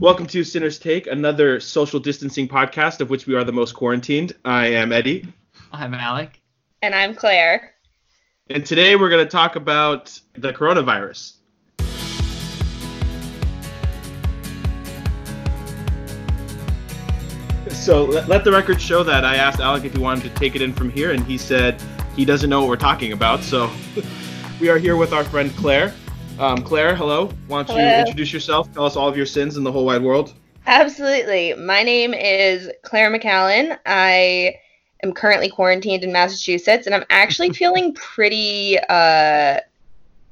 [0.00, 4.32] Welcome to Sinner's Take, another social distancing podcast of which we are the most quarantined.
[4.44, 5.26] I am Eddie.
[5.72, 6.40] I'm Alec.
[6.82, 7.74] And I'm Claire.
[8.48, 11.38] And today we're going to talk about the coronavirus.
[17.72, 20.54] So let, let the record show that I asked Alec if he wanted to take
[20.54, 21.82] it in from here, and he said
[22.14, 23.42] he doesn't know what we're talking about.
[23.42, 23.68] So
[24.60, 25.92] we are here with our friend Claire.
[26.38, 27.30] Um, Claire, hello.
[27.48, 28.72] Why don't you introduce yourself?
[28.72, 30.34] Tell us all of your sins in the whole wide world.
[30.66, 31.54] Absolutely.
[31.54, 33.76] My name is Claire McAllen.
[33.84, 34.54] I
[35.02, 39.58] am currently quarantined in Massachusetts, and I'm actually feeling pretty uh,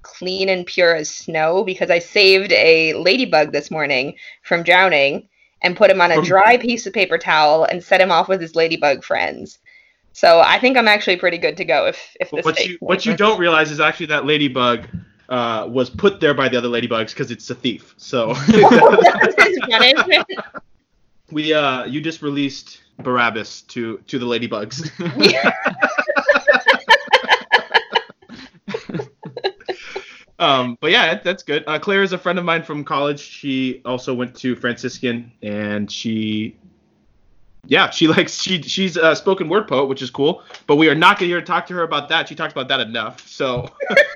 [0.02, 5.28] clean and pure as snow because I saved a ladybug this morning from drowning
[5.60, 8.40] and put him on a dry piece of paper towel and set him off with
[8.40, 9.58] his ladybug friends.
[10.12, 13.04] So I think I'm actually pretty good to go if if this what you what
[13.04, 14.86] you don't realize is actually that ladybug
[15.28, 17.94] uh, was put there by the other ladybugs because it's a thief.
[17.96, 20.26] So That's his punishment.
[21.30, 24.90] we uh, you just released Barabbas to to the ladybugs.
[30.38, 31.64] um, but yeah, that- that's good.
[31.66, 33.20] Uh, Claire is a friend of mine from college.
[33.20, 36.56] She also went to Franciscan, and she,
[37.66, 40.42] yeah, she likes she she's a spoken word poet, which is cool.
[40.66, 42.28] But we are not going to here to talk to her about that.
[42.28, 43.26] She talked about that enough.
[43.28, 43.68] So.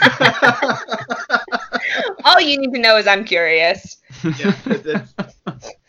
[2.24, 3.98] All you need to know is I'm curious.
[4.38, 4.54] yeah,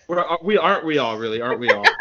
[0.08, 1.42] we're, we aren't we all really?
[1.42, 1.86] Aren't we all?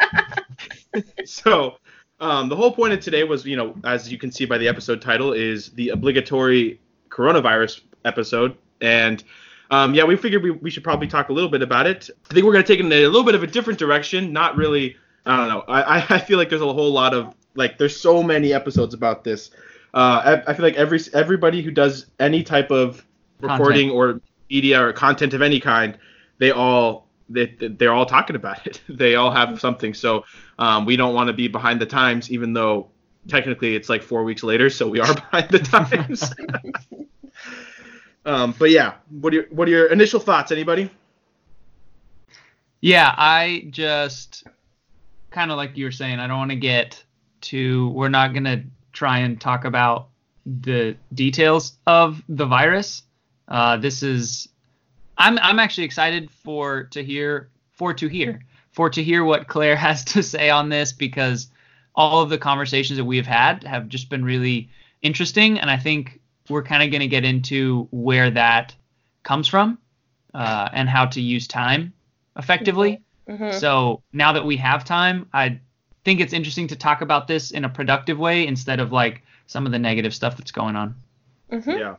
[1.24, 1.76] So
[2.18, 4.66] um, the whole point of today was you know as you can see by the
[4.66, 8.56] episode title is the obligatory coronavirus episode.
[8.80, 9.22] And
[9.70, 12.10] um, yeah we figured we, we should probably talk a little bit about it.
[12.28, 14.32] I think we're going to take it in a little bit of a different direction
[14.32, 15.62] not really i don't know.
[15.68, 19.22] I- I feel like there's a whole lot of like there's so many episodes about
[19.22, 19.50] this
[19.94, 23.04] uh, I, I feel like every everybody who does any type of
[23.40, 25.98] reporting or media or content of any kind
[26.40, 28.80] they all they, they're all talking about it.
[28.88, 29.94] They all have something.
[29.94, 30.24] So
[30.58, 32.88] um, we don't want to be behind the times, even though
[33.28, 36.34] technically it's like four weeks later, so we are behind the times.
[38.26, 40.50] um, but yeah, what are your, what are your initial thoughts?
[40.50, 40.90] Anybody?
[42.80, 44.44] Yeah, I just
[45.30, 47.04] kind of like you were saying, I don't want to get
[47.42, 48.62] to, we're not going to
[49.00, 50.08] try and talk about
[50.44, 53.02] the details of the virus.
[53.48, 54.46] Uh, this is,
[55.16, 58.40] I'm, I'm actually excited for to hear, for to hear,
[58.72, 61.48] for to hear what Claire has to say on this because
[61.94, 64.68] all of the conversations that we have had have just been really
[65.00, 65.58] interesting.
[65.58, 68.74] And I think we're kind of going to get into where that
[69.22, 69.78] comes from
[70.34, 71.94] uh, and how to use time
[72.36, 73.00] effectively.
[73.26, 73.54] Mhm.
[73.54, 75.58] So now that we have time, I
[76.04, 79.66] think it's interesting to talk about this in a productive way instead of like some
[79.66, 80.94] of the negative stuff that's going on.
[81.50, 81.78] Mhm.
[81.78, 81.96] Yeah.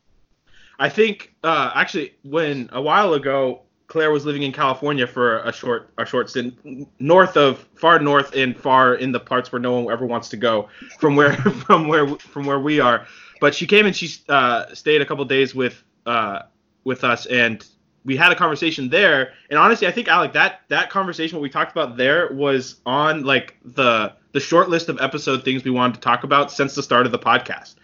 [0.79, 5.51] I think uh, actually when a while ago Claire was living in California for a
[5.51, 9.73] short a short stint north of far north and far in the parts where no
[9.79, 11.33] one ever wants to go from where
[11.65, 13.05] from where from where we are.
[13.41, 16.43] But she came and she uh, stayed a couple days with uh,
[16.83, 17.65] with us and
[18.03, 19.33] we had a conversation there.
[19.49, 23.23] And honestly, I think Alec that that conversation what we talked about there was on
[23.23, 26.83] like the the short list of episode things we wanted to talk about since the
[26.83, 27.75] start of the podcast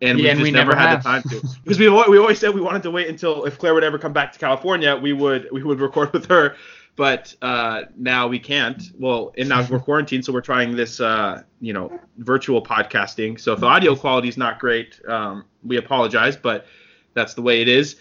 [0.00, 2.38] and we Yeah, just we never, never had the time to because we we always
[2.38, 5.12] said we wanted to wait until if Claire would ever come back to California, we
[5.12, 6.56] would we would record with her,
[6.96, 8.82] but uh, now we can't.
[8.98, 13.40] Well, and now we're quarantined, so we're trying this uh, you know virtual podcasting.
[13.40, 16.66] So if the audio quality is not great, um, we apologize, but
[17.14, 17.96] that's the way it is.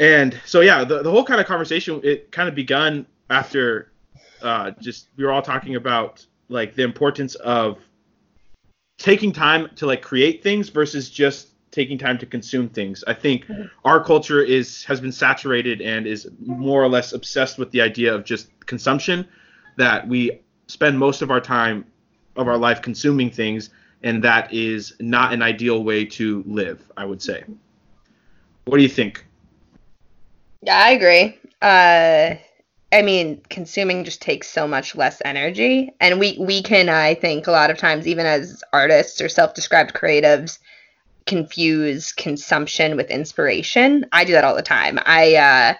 [0.00, 3.92] And so yeah, the, the whole kind of conversation it kind of begun after
[4.42, 7.78] uh, just we were all talking about like the importance of
[8.96, 13.04] taking time to like create things versus just taking time to consume things.
[13.06, 13.44] I think
[13.84, 18.14] our culture is has been saturated and is more or less obsessed with the idea
[18.14, 19.26] of just consumption
[19.76, 21.84] that we spend most of our time
[22.36, 23.70] of our life consuming things
[24.02, 27.44] and that is not an ideal way to live, I would say.
[28.64, 29.24] What do you think?
[30.62, 31.38] Yeah, I agree.
[31.62, 32.34] Uh,
[32.92, 37.46] I mean, consuming just takes so much less energy, and we we can, I think,
[37.46, 40.58] a lot of times, even as artists or self-described creatives,
[41.26, 44.06] confuse consumption with inspiration.
[44.12, 44.98] I do that all the time.
[45.04, 45.74] I uh,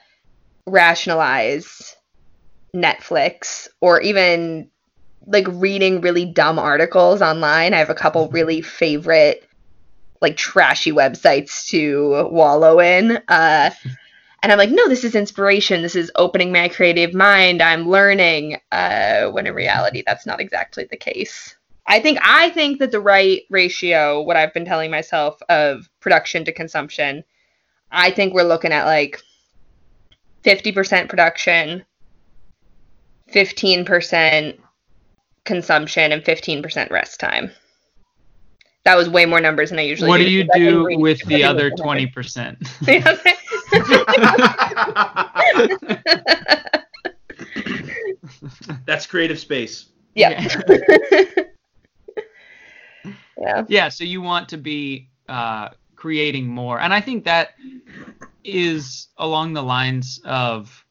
[0.66, 1.96] rationalize
[2.76, 4.70] Netflix or even
[5.26, 7.74] like reading really dumb articles online.
[7.74, 9.44] I have a couple really favorite
[10.22, 13.20] like trashy websites to wallow in.
[13.28, 13.70] Uh,
[14.42, 15.82] and I'm like, no, this is inspiration.
[15.82, 17.60] This is opening my creative mind.
[17.60, 18.58] I'm learning.
[18.70, 21.56] Uh, when in reality, that's not exactly the case.
[21.86, 26.44] I think I think that the right ratio, what I've been telling myself of production
[26.44, 27.24] to consumption,
[27.90, 29.20] I think we're looking at like
[30.44, 31.84] 50% production,
[33.32, 34.58] 15%
[35.44, 37.50] consumption and 15% rest time.
[38.84, 40.24] That was way more numbers than I usually What do.
[40.24, 42.56] do you because I didn't do with the other 20%?
[48.86, 49.86] That's creative space.
[50.14, 50.46] yeah.
[53.40, 53.64] yeah.
[53.68, 57.50] yeah so you want to be uh, creating more and i think that
[58.44, 60.84] is along the lines of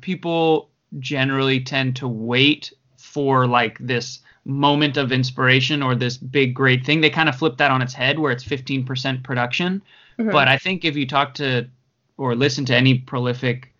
[0.00, 6.84] people generally tend to wait for like this moment of inspiration or this big great
[6.84, 9.82] thing they kind of flip that on its head where it's 15% production
[10.18, 10.32] Mhm.
[10.32, 11.68] but i think if you talk to
[12.20, 13.72] or listen to any prolific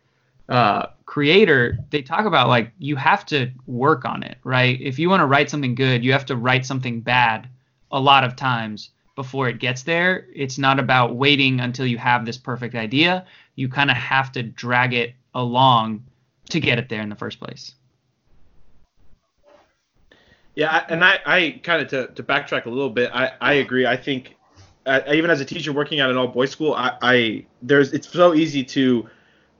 [0.48, 5.10] uh, creator they talk about like you have to work on it right if you
[5.10, 7.48] want to write something good you have to write something bad
[7.92, 12.24] a lot of times before it gets there it's not about waiting until you have
[12.24, 13.26] this perfect idea
[13.56, 16.02] you kind of have to drag it along
[16.48, 17.74] to get it there in the first place
[20.56, 23.10] Yeah, and I, I kind of to, to backtrack a little bit.
[23.14, 23.86] I, I agree.
[23.86, 24.36] I think
[24.86, 28.08] uh, even as a teacher working at an all boys school, I, I there's it's
[28.08, 29.08] so easy to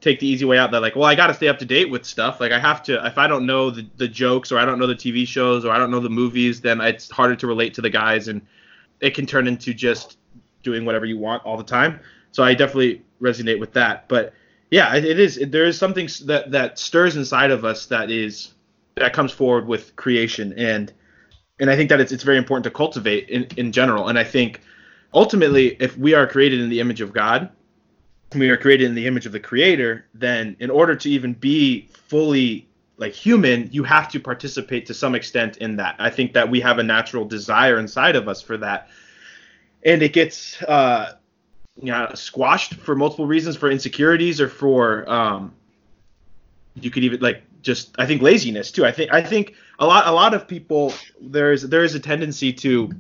[0.01, 1.91] take the easy way out that like, well, I got to stay up to date
[1.91, 2.41] with stuff.
[2.41, 4.87] Like I have to if I don't know the, the jokes or I don't know
[4.87, 7.83] the TV shows or I don't know the movies, then it's harder to relate to
[7.83, 8.41] the guys and
[9.01, 10.19] it can turn into just
[10.63, 12.01] doing whatever you want all the time.
[12.33, 14.09] So I definitely resonate with that.
[14.09, 14.33] But
[14.71, 15.39] yeah, it, it is.
[15.49, 18.55] There is something that that stirs inside of us that is
[18.95, 20.93] that comes forward with creation and
[21.59, 24.09] and I think that it's it's very important to cultivate in in general.
[24.09, 24.61] And I think
[25.13, 27.51] ultimately, if we are created in the image of God,
[28.35, 31.89] we are created in the image of the Creator, then in order to even be
[32.09, 35.97] fully like human, you have to participate to some extent in that.
[35.99, 38.89] I think that we have a natural desire inside of us for that,
[39.85, 41.15] and it gets uh,
[41.81, 45.55] you know, squashed for multiple reasons, for insecurities or for um,
[46.75, 48.85] you could even like just I think laziness too.
[48.85, 52.01] I think I think a lot a lot of people there is there is a
[52.01, 52.91] tendency to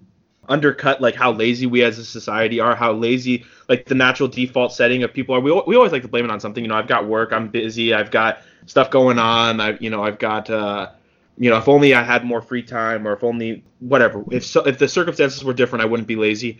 [0.49, 4.73] undercut like how lazy we as a society are, how lazy like the natural default
[4.73, 5.41] setting of people are.
[5.41, 6.65] We, we always like to blame it on something.
[6.65, 9.61] You know, I've got work, I'm busy, I've got stuff going on.
[9.61, 10.91] I you know I've got uh,
[11.39, 14.25] you know if only I had more free time or if only whatever.
[14.31, 16.59] If so, if the circumstances were different, I wouldn't be lazy.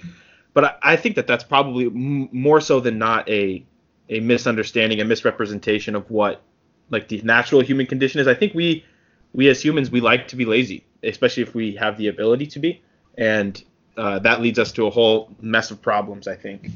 [0.53, 3.65] But I, I think that that's probably m- more so than not a
[4.09, 6.43] a misunderstanding, a misrepresentation of what
[6.91, 8.27] like the natural human condition is.
[8.27, 8.85] I think we
[9.33, 12.59] we as humans we like to be lazy, especially if we have the ability to
[12.59, 12.83] be,
[13.17, 13.63] and
[14.01, 16.27] uh, that leads us to a whole mess of problems.
[16.27, 16.71] I think.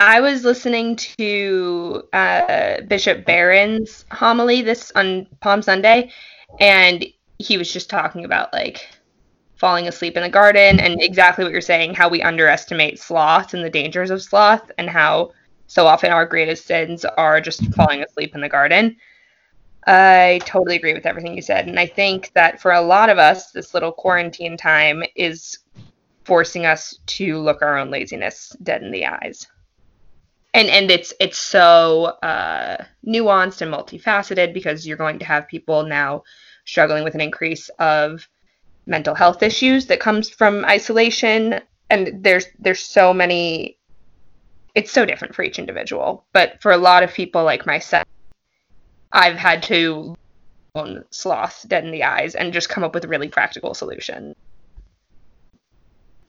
[0.00, 6.10] I was listening to uh, Bishop Barron's homily this on Palm Sunday,
[6.58, 7.06] and
[7.38, 8.88] he was just talking about like
[9.54, 13.64] falling asleep in the garden and exactly what you're saying, how we underestimate sloth and
[13.64, 15.30] the dangers of sloth, and how
[15.68, 18.96] so often our greatest sins are just falling asleep in the garden.
[19.86, 23.18] I totally agree with everything you said, and I think that for a lot of
[23.18, 25.58] us, this little quarantine time is
[26.24, 29.46] forcing us to look our own laziness dead in the eyes.
[30.54, 35.84] And and it's it's so uh, nuanced and multifaceted because you're going to have people
[35.84, 36.24] now
[36.64, 38.28] struggling with an increase of
[38.86, 41.60] mental health issues that comes from isolation.
[41.88, 43.78] And there's there's so many
[44.74, 46.24] it's so different for each individual.
[46.32, 48.06] But for a lot of people like myself
[49.12, 50.16] i've had to
[51.10, 54.34] sloth dead in the eyes and just come up with really practical solution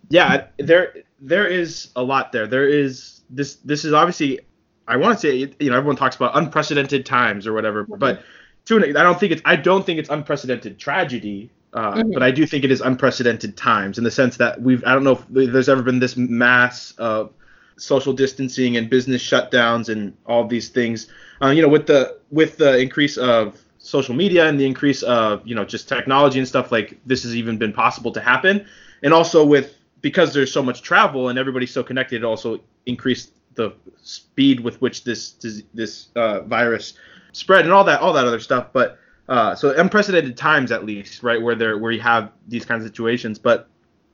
[0.09, 2.47] Yeah, there there is a lot there.
[2.47, 4.39] There is this this is obviously
[4.87, 8.23] I want to say you know everyone talks about unprecedented times or whatever, but
[8.65, 11.49] to an, I don't think it's I don't think it's unprecedented tragedy.
[11.73, 12.13] Uh, Mhm.
[12.13, 15.03] But I do think it is unprecedented times in the sense that we've I don't
[15.03, 17.31] know if there's ever been this mass of
[17.77, 21.07] social distancing and business shutdowns and all these things.
[21.41, 25.41] Uh, you know, with the with the increase of social media and the increase of
[25.47, 28.65] you know just technology and stuff like this has even been possible to happen,
[29.01, 33.31] and also with because there's so much travel and everybody's so connected, it also increased
[33.55, 35.31] the speed with which this
[35.73, 36.93] this uh, virus
[37.31, 38.67] spread and all that all that other stuff.
[38.73, 42.83] But uh, so unprecedented times at least, right, where there where you have these kinds
[42.83, 43.39] of situations.
[43.39, 43.69] But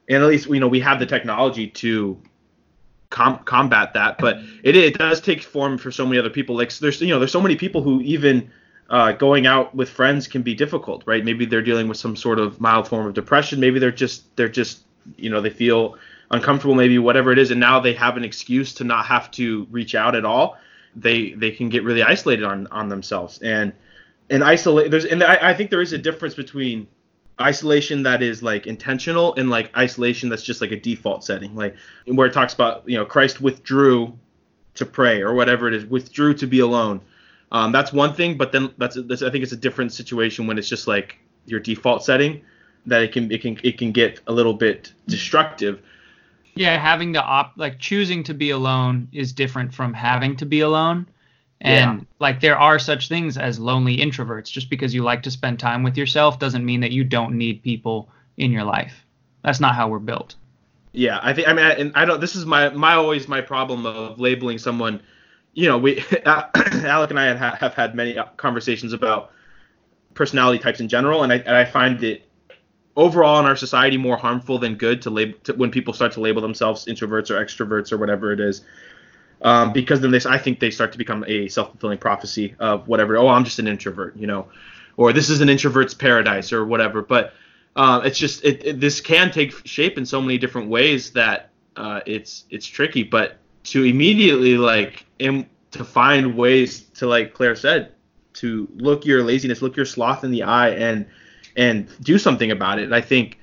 [0.08, 2.22] and at least you know we have the technology to
[3.10, 4.20] com- combat that.
[4.20, 6.56] But it it does take form for so many other people.
[6.56, 8.52] Like there's you know there's so many people who even
[8.92, 11.26] uh, going out with friends can be difficult, right?
[11.26, 13.60] Maybe they're dealing with some sort of mild form of depression.
[13.60, 14.84] Maybe they're just they're just
[15.18, 15.98] you know they feel
[16.32, 19.68] uncomfortable, maybe whatever it is, and now they have an excuse to not have to
[19.72, 20.58] reach out at all.
[20.96, 23.74] They they can get really isolated on on themselves and
[24.30, 24.92] and isolate.
[24.92, 26.88] There's and I, I think there is a difference between
[27.42, 31.76] isolation that is like intentional and like isolation that's just like a default setting, like
[32.06, 34.18] where it talks about you know Christ withdrew
[34.76, 37.02] to pray or whatever it is, withdrew to be alone.
[37.52, 40.60] Um, that's one thing, but then that's, that's I think it's a different situation when
[40.60, 42.42] it's just like your default setting
[42.90, 45.82] that it can it can it can get a little bit destructive.
[46.56, 50.60] Yeah, having to opt like choosing to be alone is different from having to be
[50.60, 51.08] alone.
[51.62, 52.06] And Yeah.
[52.20, 54.52] like there are such things as lonely introverts.
[54.52, 57.64] Just because you like to spend time with yourself doesn't mean that you don't need
[57.64, 59.06] people in your life.
[59.44, 60.36] That's not how we're built.
[60.92, 62.20] Yeah, I think I mean, I, and I don't.
[62.20, 65.02] This is my my always my problem of labeling someone.
[65.54, 69.32] You know, we Alec and I had, have had many conversations about
[70.14, 72.28] personality types in general, and I and I find it
[73.00, 76.20] overall in our society more harmful than good to label to, when people start to
[76.20, 78.62] label themselves introverts or extroverts or whatever it is.
[79.42, 83.16] Um, because then this, I think they start to become a self-fulfilling prophecy of whatever.
[83.16, 84.50] Oh, I'm just an introvert, you know,
[84.98, 87.02] or this is an introvert's paradise or whatever.
[87.02, 87.34] But
[87.78, 91.52] uh, it's just it, it, this can take shape in so many different ways that
[91.78, 93.04] uh, it's it's tricky.
[93.04, 93.38] But
[93.72, 97.94] to immediately like im- to find ways to like Claire said
[98.34, 101.06] to look your laziness, look your sloth in the eye, and
[101.56, 102.84] and do something about it.
[102.84, 103.40] And I think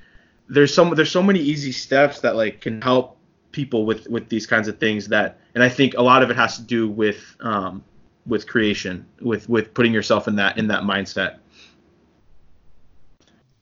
[0.49, 3.17] there's some there's so many easy steps that like can help
[3.51, 6.35] people with with these kinds of things that and I think a lot of it
[6.35, 7.83] has to do with um,
[8.27, 11.37] with creation, with with putting yourself in that in that mindset.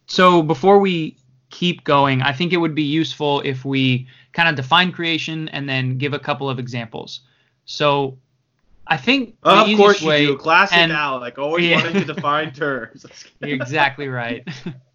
[0.08, 1.18] So before we
[1.50, 5.70] keep going, I think it would be useful if we kind of define creation and
[5.70, 7.22] then give a couple of examples.
[7.66, 8.18] So
[8.88, 10.38] I think the of course you way, do.
[10.38, 11.78] Classic and- Alec, always Yeah.
[11.78, 13.06] wanting to define terms.
[13.40, 14.48] You're exactly right.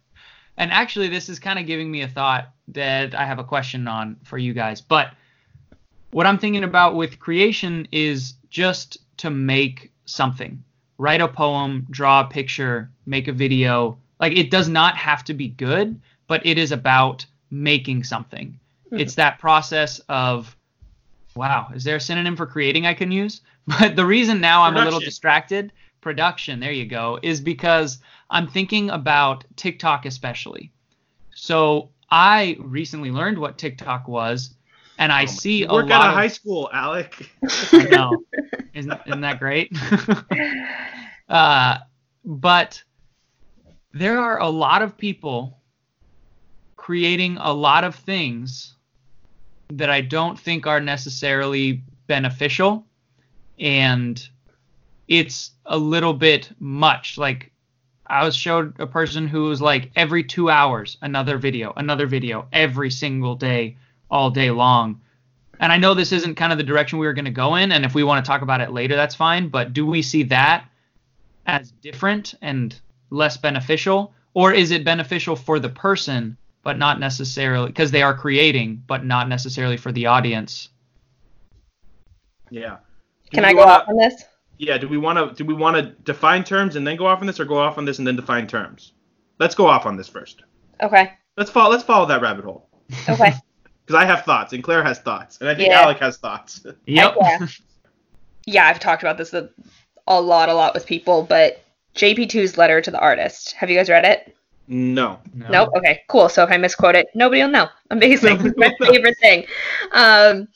[0.57, 3.87] and actually, this is kind of giving me a thought that I have a question
[3.87, 4.79] on for you guys.
[4.81, 5.13] But
[6.11, 10.63] what I'm thinking about with creation is just to make something,
[10.97, 13.97] write a poem, draw a picture, make a video.
[14.19, 18.57] Like it does not have to be good, but it is about making something.
[18.89, 18.99] Hmm.
[18.99, 20.55] It's that process of,
[21.35, 23.41] wow, is there a synonym for creating I can use?
[23.67, 25.71] But the reason now I'm a little distracted,
[26.01, 27.99] production, there you go, is because
[28.31, 30.71] I'm thinking about TikTok especially.
[31.35, 34.55] So I recently learned what TikTok was,
[34.97, 37.29] and I see a Oh Work lot out of of high school, Alec.
[37.71, 38.23] I know.
[38.73, 39.71] Isn't, isn't that great?
[41.29, 41.77] uh,
[42.25, 42.83] but
[43.93, 45.59] there are a lot of people
[46.75, 48.75] creating a lot of things
[49.77, 52.85] that I don't think are necessarily beneficial.
[53.59, 54.21] And
[55.07, 57.17] it's a little bit much.
[57.17, 57.51] Like,
[58.07, 62.47] I was showed a person who was like every two hours, another video, another video,
[62.51, 63.77] every single day,
[64.09, 64.99] all day long
[65.61, 67.71] and I know this isn't kind of the direction we were going to go in,
[67.71, 69.47] and if we want to talk about it later, that's fine.
[69.47, 70.65] But do we see that
[71.45, 72.75] as different and
[73.11, 78.15] less beneficial, or is it beneficial for the person, but not necessarily because they are
[78.15, 80.69] creating, but not necessarily for the audience?
[82.49, 82.77] Yeah.
[83.29, 84.23] Do Can I go wanna- off on this?
[84.57, 84.77] Yeah.
[84.77, 87.27] Do we want to do we want to define terms and then go off on
[87.27, 88.93] this, or go off on this and then define terms?
[89.39, 90.43] Let's go off on this first.
[90.81, 91.13] Okay.
[91.37, 91.71] Let's follow.
[91.71, 92.67] Let's follow that rabbit hole
[93.09, 93.33] Okay.
[93.85, 95.81] because I have thoughts and Claire has thoughts and I think Yeah.
[95.81, 96.63] Alec has thoughts.
[96.85, 97.15] Yep.
[97.19, 97.47] Yeah.
[98.45, 99.49] yeah, I've talked about this a,
[100.07, 101.63] a lot, a lot with people, but
[101.95, 103.53] JP2's letter to the artist.
[103.53, 104.35] Have you guys read it?
[104.67, 105.19] No.
[105.33, 105.49] No.
[105.49, 105.69] Nope.
[105.77, 106.29] Okay, cool.
[106.29, 107.67] So if I misquote it, nobody will know.
[107.89, 108.53] Amazing.
[108.57, 109.45] My favorite thing.
[109.91, 110.47] Um,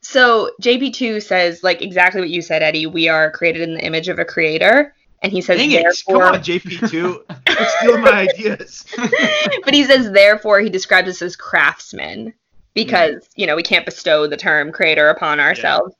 [0.00, 2.86] so JP2 says like exactly what you said, Eddie.
[2.86, 5.84] We are created in the image of a creator, and he says Dang it!
[6.06, 6.24] Come therefore.
[6.34, 7.82] on, JP2.
[7.82, 8.84] You're my ideas.
[9.64, 12.34] but he says therefore he describes us as craftsmen
[12.74, 15.94] because you know we can't bestow the term creator upon ourselves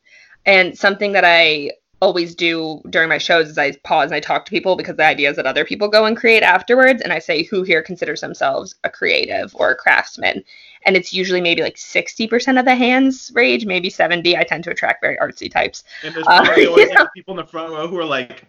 [0.45, 1.71] and something that i
[2.05, 5.05] always do during my shows is i pause and i talk to people because the
[5.05, 8.21] idea is that other people go and create afterwards and i say who here considers
[8.21, 10.43] themselves a creative or a craftsman
[10.87, 14.71] and it's usually maybe like 60% of the hands rage maybe 70 i tend to
[14.71, 16.95] attract very artsy types And there's Uh, always yeah.
[16.95, 18.45] like, people in the front row who are like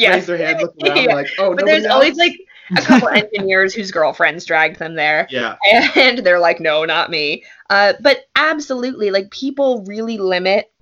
[0.00, 1.14] yes their hand, look around, Yeah.
[1.14, 2.36] like, oh, but there's nobody always like
[2.76, 5.56] a couple engineers whose girlfriends dragged them there yeah.
[5.96, 7.44] and they're like, no, not me.
[7.70, 10.72] Uh, but absolutely, like people really limit.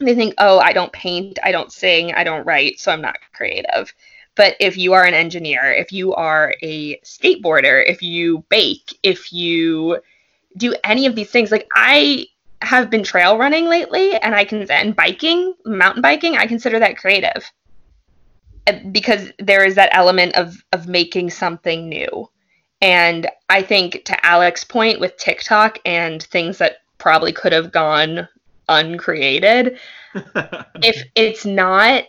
[0.00, 3.16] They think, oh, I don't paint, I don't sing, I don't write, so I'm not
[3.32, 3.94] creative.
[4.34, 9.32] But if you are an engineer, if you are a skateboarder, if you bake, if
[9.32, 10.00] you
[10.56, 12.26] do any of these things, like I
[12.62, 16.96] have been trail running lately, and I can and biking, mountain biking, I consider that
[16.96, 17.44] creative
[18.66, 22.28] Uh, because there is that element of of making something new.
[22.80, 28.26] And I think to Alex's point with TikTok and things that probably could have gone
[28.68, 29.78] uncreated,
[30.14, 32.04] if it's not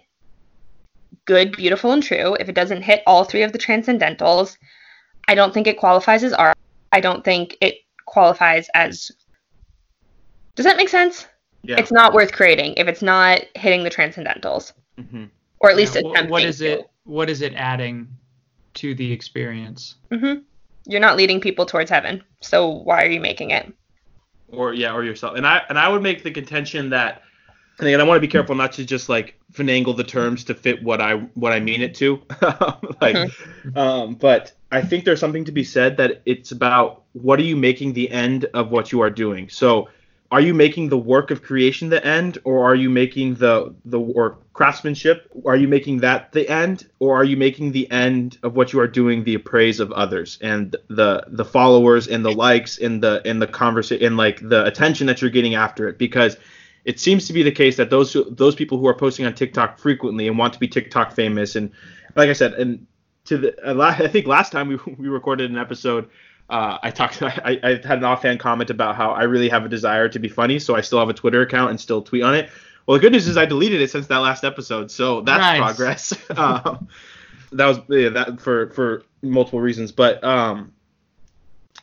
[1.26, 4.58] good, beautiful, and true, if it doesn't hit all three of the transcendentals,
[5.28, 6.58] I don't think it qualifies as art.
[6.92, 9.12] I don't think it qualifies as.
[10.56, 11.28] Does that make sense?
[11.64, 11.78] yeah.
[11.80, 15.30] It's not worth creating if it's not hitting the transcendentals Mhm.
[15.60, 16.80] or at least Yeah, attempting what is to.
[16.80, 16.90] it?
[17.06, 18.08] What is it adding
[18.76, 19.96] to the experience?
[20.12, 20.36] hmm
[20.86, 23.72] You're not leading people towards heaven, so why are you making it?
[24.56, 25.36] Or yeah, or yourself.
[25.36, 27.24] And I and I would make the contention that,
[27.80, 30.54] and again, I want to be careful not to just like finagle the terms to
[30.54, 32.22] fit what I what I mean it to,
[33.02, 33.32] like,
[33.76, 37.56] um, but I think there's something to be said that it's about what are you
[37.56, 39.50] making the end of what you are doing.
[39.50, 39.90] So,
[40.36, 43.98] are you making the work of creation the end, or are you making the the
[43.98, 45.32] or craftsmanship?
[45.46, 48.82] Are you making that the end, or are you making the end of what you
[48.82, 53.22] are doing the appraise of others and the the followers and the likes and the
[53.24, 55.98] and the conversation and like the attention that you're getting after it?
[55.98, 56.36] Because
[56.84, 59.36] it seems to be the case that those who, those people who are posting on
[59.36, 61.72] TikTok frequently and want to be TikTok famous and
[62.18, 62.86] like I said and
[63.24, 66.10] to the uh, I think last time we we recorded an episode
[66.50, 69.70] uh, I talked I, I had an offhand comment about how I really have a
[69.70, 72.36] desire to be funny so I still have a Twitter account and still tweet on
[72.36, 72.50] it.
[72.86, 75.60] Well, the good news is I deleted it since that last episode, so that's Nice.
[75.60, 76.14] progress.
[76.38, 76.88] um,
[77.52, 80.72] that was yeah, that for for multiple reasons, but um,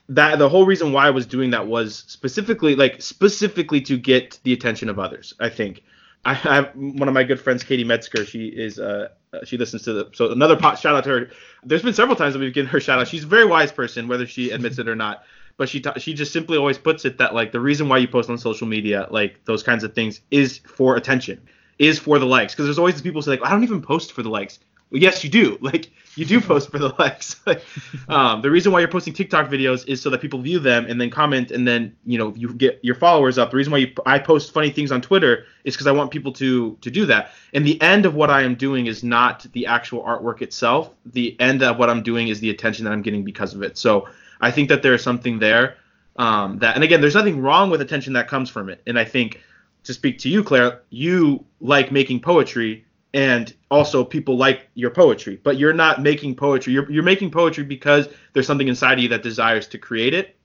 [0.08, 4.38] that the whole reason why I was doing that was specifically like specifically to get
[4.44, 5.34] the attention of others.
[5.40, 5.82] I think
[6.24, 8.24] I have one of my good friends, Katie Metzger.
[8.24, 11.30] She is uh uh, she listens to the so another pot shout out to her.
[11.64, 13.08] There's been several times that we've given her shout out.
[13.08, 15.24] She's a very wise person, whether she admits it or not.
[15.56, 18.08] But she ta- she just simply always puts it that like the reason why you
[18.08, 21.40] post on social media, like those kinds of things, is for attention,
[21.78, 22.54] is for the likes.
[22.54, 24.60] Because there's always these people who say like I don't even post for the likes.
[24.92, 25.58] Well, yes, you do.
[25.72, 27.40] Like you do post for the likes.
[28.08, 31.00] um, the reason why you're posting TikTok videos is so that people view them and
[31.00, 33.50] then comment and then you know you get your followers up.
[33.50, 36.32] The reason why you, I post funny things on Twitter is because I want people
[36.34, 37.30] to to do that.
[37.54, 40.90] And the end of what I am doing is not the actual artwork itself.
[41.06, 43.78] The end of what I'm doing is the attention that I'm getting because of it.
[43.78, 44.08] So
[44.42, 45.76] I think that there is something there
[46.16, 48.82] um, that, and again, there's nothing wrong with attention that comes from it.
[48.86, 49.40] And I think
[49.84, 52.84] to speak to you, Claire, you like making poetry
[53.14, 56.72] and also people like your poetry, but you're not making poetry.
[56.72, 60.36] You're, you're making poetry because there's something inside of you that desires to create it.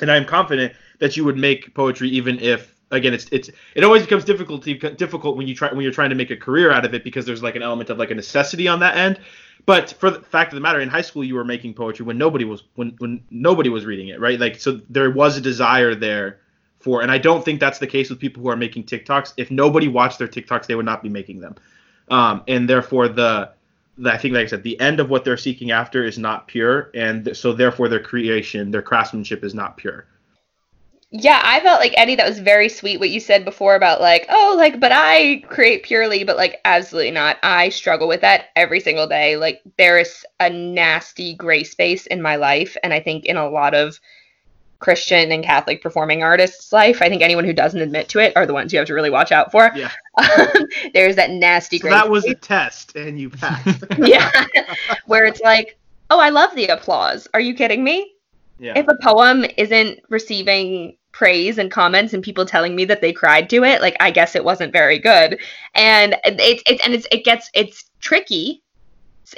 [0.00, 4.02] And I'm confident that you would make poetry even if again it's it's it always
[4.02, 6.94] becomes difficult difficult when you try when you're trying to make a career out of
[6.94, 9.20] it because there's like an element of like a necessity on that end.
[9.66, 12.18] But for the fact of the matter, in high school you were making poetry when
[12.18, 14.40] nobody was when when nobody was reading it, right?
[14.40, 16.40] Like so there was a desire there
[16.78, 19.34] for and I don't think that's the case with people who are making TikToks.
[19.36, 21.56] If nobody watched their TikToks, they would not be making them.
[22.10, 23.52] Um, and therefore the,
[23.96, 26.48] the I think like I said, the end of what they're seeking after is not
[26.48, 30.06] pure, and th- so therefore their creation, their craftsmanship is not pure.
[31.12, 34.26] Yeah, I felt like Eddie, that was very sweet what you said before about like,
[34.28, 37.36] oh, like, but I create purely, but like, absolutely not.
[37.42, 39.36] I struggle with that every single day.
[39.36, 43.50] Like, there is a nasty gray space in my life, and I think in a
[43.50, 43.98] lot of
[44.80, 48.46] Christian and Catholic performing artists' life, I think anyone who doesn't admit to it are
[48.46, 49.70] the ones you have to really watch out for.
[49.74, 49.92] Yeah.
[50.16, 53.84] Um, there's that nasty So that was a test, and you passed.
[53.98, 54.46] yeah,
[55.06, 55.78] where it's like,
[56.10, 57.28] oh, I love the applause.
[57.32, 58.14] Are you kidding me?
[58.60, 58.74] yeah.
[58.76, 63.50] if a poem isn't receiving praise and comments and people telling me that they cried
[63.50, 65.40] to it like i guess it wasn't very good
[65.74, 68.62] and it's it's and it's it gets it's tricky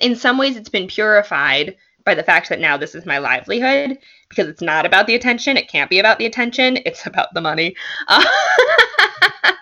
[0.00, 1.74] in some ways it's been purified
[2.04, 3.96] by the fact that now this is my livelihood
[4.32, 7.40] because it's not about the attention it can't be about the attention it's about the
[7.40, 7.74] money
[8.08, 8.24] Uh,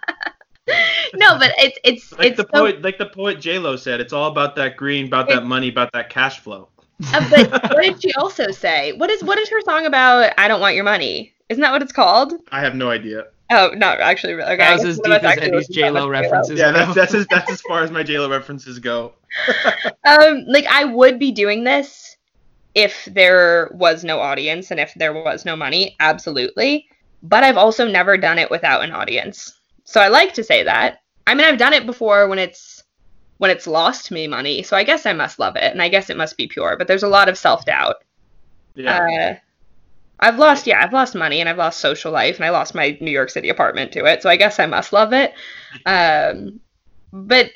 [1.15, 4.01] no but it's it's like it's the so- poet, like the poet J Lo said,
[4.01, 6.69] it's all about that green, about that money, about that cash flow.
[7.13, 8.93] Uh, but what did she also say?
[8.93, 10.33] What is what is her song about?
[10.39, 11.33] I don't want your money.
[11.49, 12.35] Isn't that what it's called?
[12.53, 13.25] I have no idea.
[13.53, 14.59] Oh, no, actually, okay.
[14.59, 16.59] That I was as deep as actually Eddie's listen to that J-Lo references.
[16.61, 19.15] Yeah, that's that's as that's as far as my J Lo references go.
[20.05, 22.17] Um, like I would be doing this
[22.75, 26.87] if there was no audience and if there was no money, absolutely.
[27.23, 29.61] But I've also never done it without an audience.
[29.85, 31.03] So I like to say that.
[31.27, 32.83] I mean, I've done it before when it's
[33.39, 34.63] when it's lost me money.
[34.63, 36.77] So I guess I must love it and I guess it must be pure.
[36.77, 37.97] But there's a lot of self-doubt.
[38.75, 39.39] Yeah.
[39.41, 39.45] Uh,
[40.21, 42.99] I've lost, yeah, I've lost money and I've lost social life and I lost my
[43.01, 44.23] New York City apartment to it.
[44.23, 45.33] So I guess I must love it.
[45.87, 46.61] Um,
[47.13, 47.51] but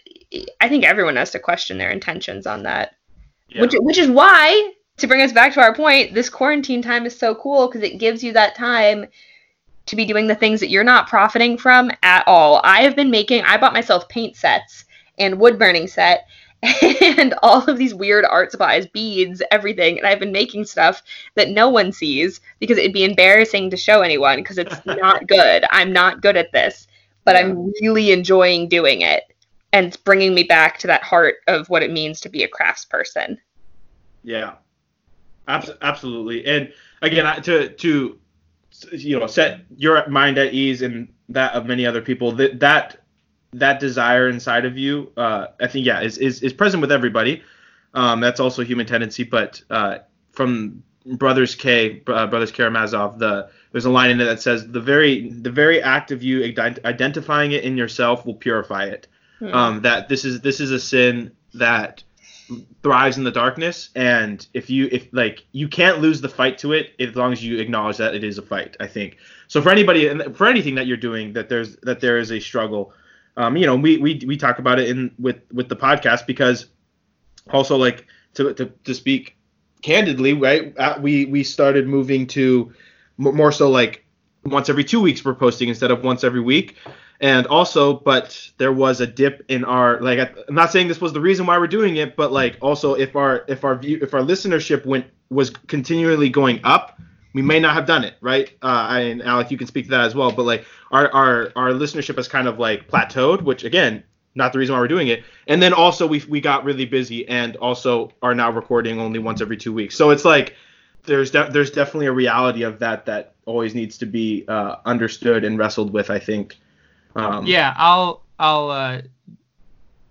[0.61, 2.95] I think everyone has to question their intentions on that.
[3.49, 3.61] yeah.
[3.61, 7.19] Which, which is why, to bring us back to our point, this quarantine time is
[7.19, 9.07] so cool because it gives you that time
[9.87, 12.61] to be doing the things that you're not profiting from at all.
[12.65, 14.85] I have been making, I bought myself paint sets
[15.19, 16.27] and wood burning set
[17.03, 19.99] and all of these weird art supplies, beads, everything.
[19.99, 21.03] And I've been making stuff
[21.35, 25.65] that no one sees because it'd be embarrassing to show anyone because it's not good.
[25.71, 26.87] I'm not good at this,
[27.25, 29.25] but I'm really enjoying doing it.
[29.73, 32.49] And it's bringing me back to that heart of what it means to be a
[32.49, 33.39] craftsperson.
[34.23, 34.55] Yeah,
[35.49, 36.45] absolutely.
[36.47, 38.19] And again, to to
[38.93, 43.01] you know set your mind at ease and that of many other people that that
[43.53, 47.43] that desire inside of you, uh, I think yeah, is, is is present with everybody.
[47.95, 49.99] Um, that's also a human tendency, but uh,
[50.33, 54.81] from Brothers K, uh, Brothers Karamazov, the there's a line in it that says the
[54.81, 59.07] very the very act of you identifying it in yourself will purify it.
[59.39, 59.55] Hmm.
[59.55, 62.03] Um, that this is this is a sin that
[62.83, 66.73] thrives in the darkness and if you if like you can't lose the fight to
[66.73, 69.17] it as long as you acknowledge that it is a fight i think.
[69.49, 72.41] So for anybody and for anything that you're doing that there's that there is a
[72.41, 72.93] struggle
[73.37, 76.67] um you know we we, we talk about it in with with the podcast because
[77.51, 79.37] also like to to, to speak
[79.81, 82.73] candidly right uh, we we started moving to
[83.17, 84.05] more so like
[84.45, 86.77] once every two weeks we're posting instead of once every week
[87.21, 91.13] and also but there was a dip in our like i'm not saying this was
[91.13, 94.15] the reason why we're doing it but like also if our if our view if
[94.15, 96.99] our listenership went was continually going up
[97.35, 98.53] we may not have done it right?
[98.63, 101.71] Uh and alec you can speak to that as well but like our our our
[101.71, 104.03] listenership has kind of like plateaued which again
[104.37, 105.23] not the reason why we're doing it.
[105.47, 109.41] And then also we we got really busy and also are now recording only once
[109.41, 109.97] every two weeks.
[109.97, 110.57] So it's like
[111.07, 115.45] there's de- there's definitely a reality of that that always needs to be uh, understood
[115.45, 116.59] and wrestled with i think
[117.15, 119.03] um, yeah, I'll I'll uh,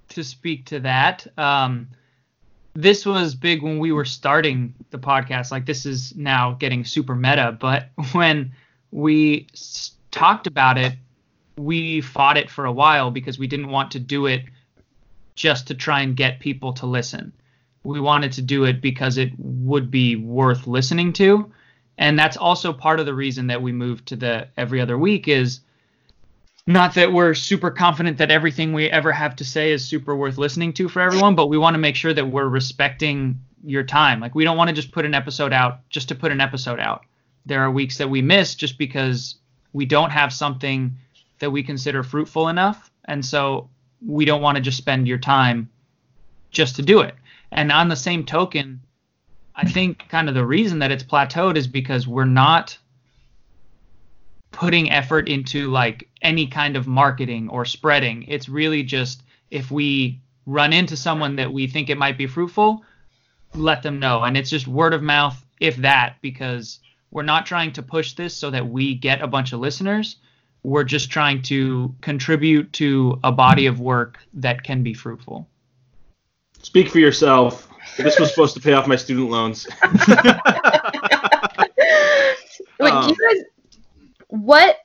[0.09, 1.27] to speak to that.
[1.37, 1.89] Um,
[2.73, 5.51] this was big when we were starting the podcast.
[5.51, 8.53] Like this is now getting super meta, but when
[8.91, 10.93] we s- talked about it,
[11.57, 14.45] we fought it for a while because we didn't want to do it
[15.35, 17.31] just to try and get people to listen.
[17.83, 21.51] We wanted to do it because it would be worth listening to.
[21.97, 25.27] And that's also part of the reason that we moved to the every other week
[25.27, 25.59] is
[26.65, 30.38] not that we're super confident that everything we ever have to say is super worth
[30.38, 34.19] listening to for everyone, but we want to make sure that we're respecting your time.
[34.19, 36.80] Like we don't want to just put an episode out just to put an episode
[36.80, 37.06] out.
[37.45, 39.36] There are weeks that we miss just because
[39.73, 40.95] we don't have something
[41.39, 43.69] that we consider fruitful enough, and so
[44.06, 45.69] we don't want to just spend your time
[46.52, 47.15] just to do it.
[47.52, 48.82] And on the same token,
[49.56, 52.78] I think kind of the reason that it's plateaued is because we're not
[54.53, 58.23] putting effort into like any kind of marketing or spreading.
[58.29, 62.85] It's really just if we run into someone that we think it might be fruitful,
[63.53, 64.23] let them know.
[64.23, 66.79] And it's just word of mouth, if that, because
[67.11, 70.17] we're not trying to push this so that we get a bunch of listeners.
[70.63, 75.47] We're just trying to contribute to a body of work that can be fruitful.
[76.61, 77.67] Speak for yourself.
[77.97, 79.67] This was supposed to pay off my student loans.
[82.79, 83.43] Wait, um, you guys
[84.33, 84.79] what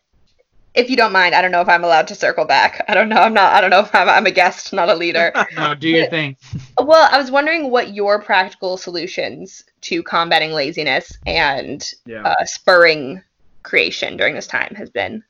[0.75, 2.85] if you don't mind, I don't know if I'm allowed to circle back.
[2.87, 3.17] I don't know.
[3.17, 3.55] I'm not.
[3.55, 5.33] I don't know if I'm, I'm a guest, not a leader.
[5.57, 6.37] no, do your thing.
[6.79, 12.23] Well, I was wondering what your practical solutions to combating laziness and yeah.
[12.23, 13.23] uh, spurring
[13.63, 15.25] creation during this time has been.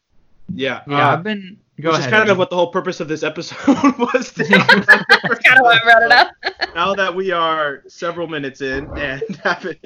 [0.52, 0.83] Yeah.
[0.88, 1.57] Yeah, uh, I've been.
[1.81, 2.12] Go which ahead.
[2.12, 3.59] is kind of what the whole purpose of this episode
[3.98, 4.33] was.
[4.37, 6.31] That's kind of why I brought it up.
[6.74, 9.22] now that we are several minutes in, and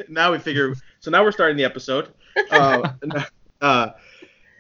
[0.09, 0.75] now we figure.
[1.01, 2.09] So now we're starting the episode.
[2.51, 2.93] Uh,
[3.61, 3.91] uh,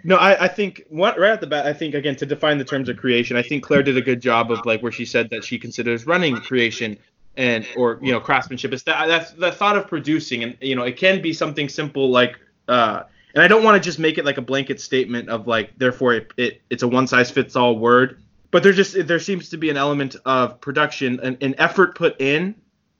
[0.04, 2.64] no, I, I think what right at the bat, I think again to define the
[2.64, 5.30] terms of creation, I think Claire did a good job of like where she said
[5.30, 6.98] that she considers running creation
[7.36, 8.72] and or you know craftsmanship.
[8.72, 12.10] It's that that's the thought of producing, and you know it can be something simple
[12.10, 12.38] like
[12.68, 15.76] uh, and I don't want to just make it like a blanket statement of like
[15.78, 19.48] therefore it, it it's a one size fits all word, but there's just there seems
[19.50, 22.54] to be an element of production and an effort put in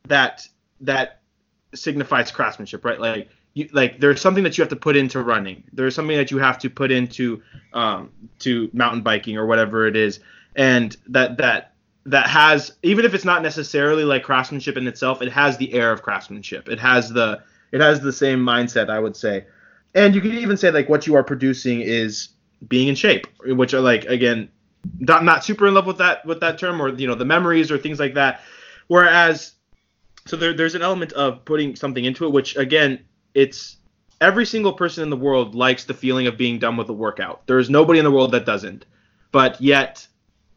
[0.08, 0.46] that
[0.80, 1.20] that
[1.74, 3.00] signifies craftsmanship, right?
[3.00, 5.64] Like you, like there's something that you have to put into running.
[5.72, 8.10] There's something that you have to put into um,
[8.40, 10.20] to mountain biking or whatever it is,
[10.56, 11.74] and that that
[12.06, 15.92] that has even if it's not necessarily like craftsmanship in itself, it has the air
[15.92, 16.68] of craftsmanship.
[16.68, 19.44] It has the it has the same mindset, I would say.
[19.94, 22.30] And you could even say like what you are producing is
[22.66, 24.48] being in shape, which are like again
[24.98, 27.70] not not super in love with that with that term or you know the memories
[27.70, 28.40] or things like that.
[28.88, 29.52] Whereas
[30.26, 33.00] so there, there's an element of putting something into it, which again
[33.34, 33.76] it's
[34.20, 37.46] every single person in the world likes the feeling of being done with a workout.
[37.46, 38.86] There is nobody in the world that doesn't.
[39.32, 40.06] But yet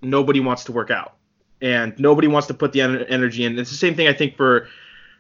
[0.01, 1.15] nobody wants to work out
[1.61, 3.57] and nobody wants to put the energy in.
[3.57, 4.67] It's the same thing I think for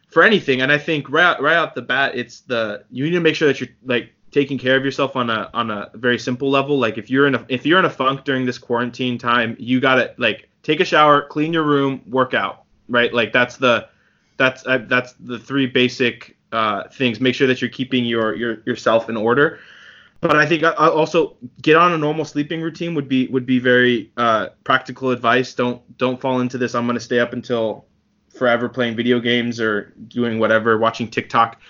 [0.09, 3.19] for anything and I think right right out the bat it's the you need to
[3.19, 6.49] make sure that you're like taking care of yourself on a on a very simple
[6.49, 6.77] level.
[6.77, 9.79] Like if you're in a if you're in a funk during this quarantine time, you
[9.79, 13.13] got to like take a shower, clean your room, work out, right?
[13.13, 13.87] Like that's the
[14.35, 17.19] that's uh, that's the three basic uh, things.
[17.19, 19.59] Make sure that you're keeping your, your yourself in order.
[20.21, 23.59] But I think I also get on a normal sleeping routine would be would be
[23.59, 25.53] very uh, practical advice.
[25.53, 26.73] Don't don't fall into this.
[26.73, 27.85] I'm going to stay up until
[28.29, 31.61] forever playing video games or doing whatever, watching TikTok.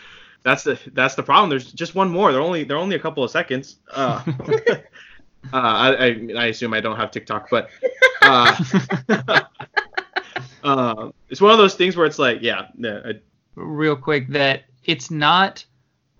[0.43, 1.49] That's the that's the problem.
[1.49, 2.31] There's just one more.
[2.31, 3.77] They're only they're only a couple of seconds.
[3.91, 4.23] Uh,
[5.53, 7.69] Uh, I, I assume I don't have TikTok, but
[8.21, 8.63] uh,
[10.63, 13.13] uh, it's one of those things where it's like, yeah, yeah, I,
[13.55, 15.65] real quick that it's not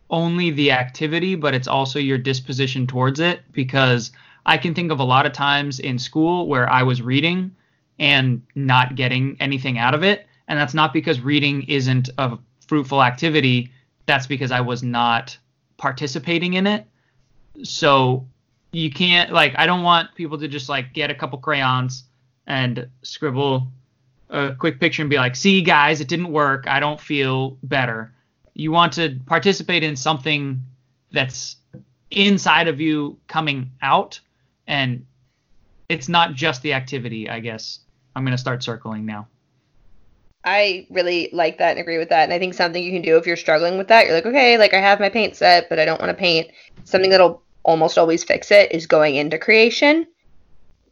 [0.10, 3.42] only the activity, but it's also your disposition towards it.
[3.52, 4.12] Because
[4.46, 7.56] I can think of a lot of times in school where I was reading
[7.98, 10.28] and not getting anything out of it.
[10.48, 13.72] And that's not because reading isn't a fruitful activity,
[14.06, 15.38] that's because I was not
[15.78, 16.86] participating in it.
[17.64, 18.28] So
[18.72, 22.04] you can't, like, I don't want people to just, like, get a couple crayons
[22.46, 23.68] and scribble
[24.30, 26.68] a quick picture and be like, see, guys, it didn't work.
[26.68, 28.12] I don't feel better.
[28.56, 30.62] You want to participate in something
[31.12, 31.58] that's
[32.10, 34.20] inside of you coming out,
[34.66, 35.06] and
[35.90, 37.80] it's not just the activity, I guess.
[38.16, 39.28] I'm going to start circling now.
[40.46, 42.24] I really like that and agree with that.
[42.24, 44.58] And I think something you can do if you're struggling with that, you're like, okay,
[44.58, 46.50] like I have my paint set, but I don't want to paint.
[46.84, 50.08] Something that'll almost always fix it is going into creation.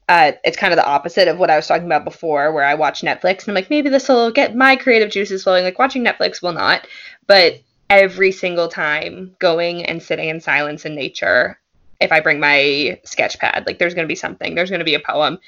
[0.09, 2.75] Uh, it's kind of the opposite of what I was talking about before, where I
[2.75, 5.63] watch Netflix and I'm like, maybe this will get my creative juices flowing.
[5.63, 6.87] Like watching Netflix will not,
[7.25, 11.59] but every single time going and sitting in silence in nature,
[12.01, 14.85] if I bring my sketch pad, like there's going to be something, there's going to
[14.85, 15.39] be a poem.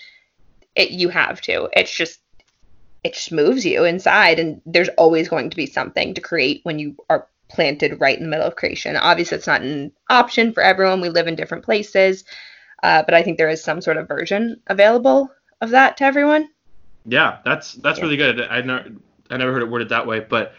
[0.75, 1.69] It you have to.
[1.73, 2.19] It's just
[3.03, 6.79] it just moves you inside, and there's always going to be something to create when
[6.79, 8.95] you are planted right in the middle of creation.
[8.95, 11.01] Obviously, it's not an option for everyone.
[11.01, 12.23] We live in different places.
[12.83, 15.29] Uh, but I think there is some sort of version available
[15.61, 16.49] of that to everyone.
[17.05, 18.03] Yeah, that's that's yeah.
[18.05, 18.41] really good.
[18.41, 18.89] I never
[19.29, 20.53] I never heard it worded that way, but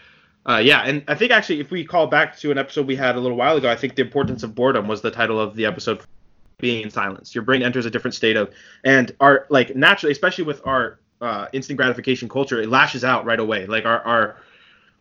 [0.45, 3.15] uh, yeah, and I think actually if we call back to an episode we had
[3.15, 5.65] a little while ago, I think the importance of boredom was the title of the
[5.65, 6.01] episode.
[6.59, 8.51] Being in silence, your brain enters a different state of,
[8.83, 13.39] and our like naturally, especially with our uh, instant gratification culture, it lashes out right
[13.39, 13.67] away.
[13.67, 14.37] Like our our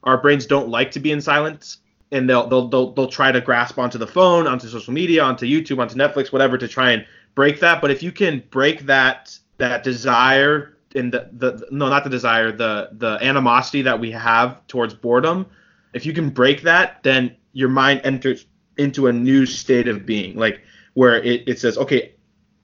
[0.03, 1.79] our brains don't like to be in silence
[2.13, 5.47] and they'll, they'll they'll they'll try to grasp onto the phone, onto social media, onto
[5.47, 7.81] YouTube, onto Netflix, whatever, to try and break that.
[7.81, 12.53] But if you can break that that desire and the, the no not the desire
[12.53, 15.47] the the animosity that we have towards boredom,
[15.93, 20.37] if you can break that, then your mind enters into a new state of being,
[20.37, 20.61] like
[20.95, 22.13] where it, it says, okay,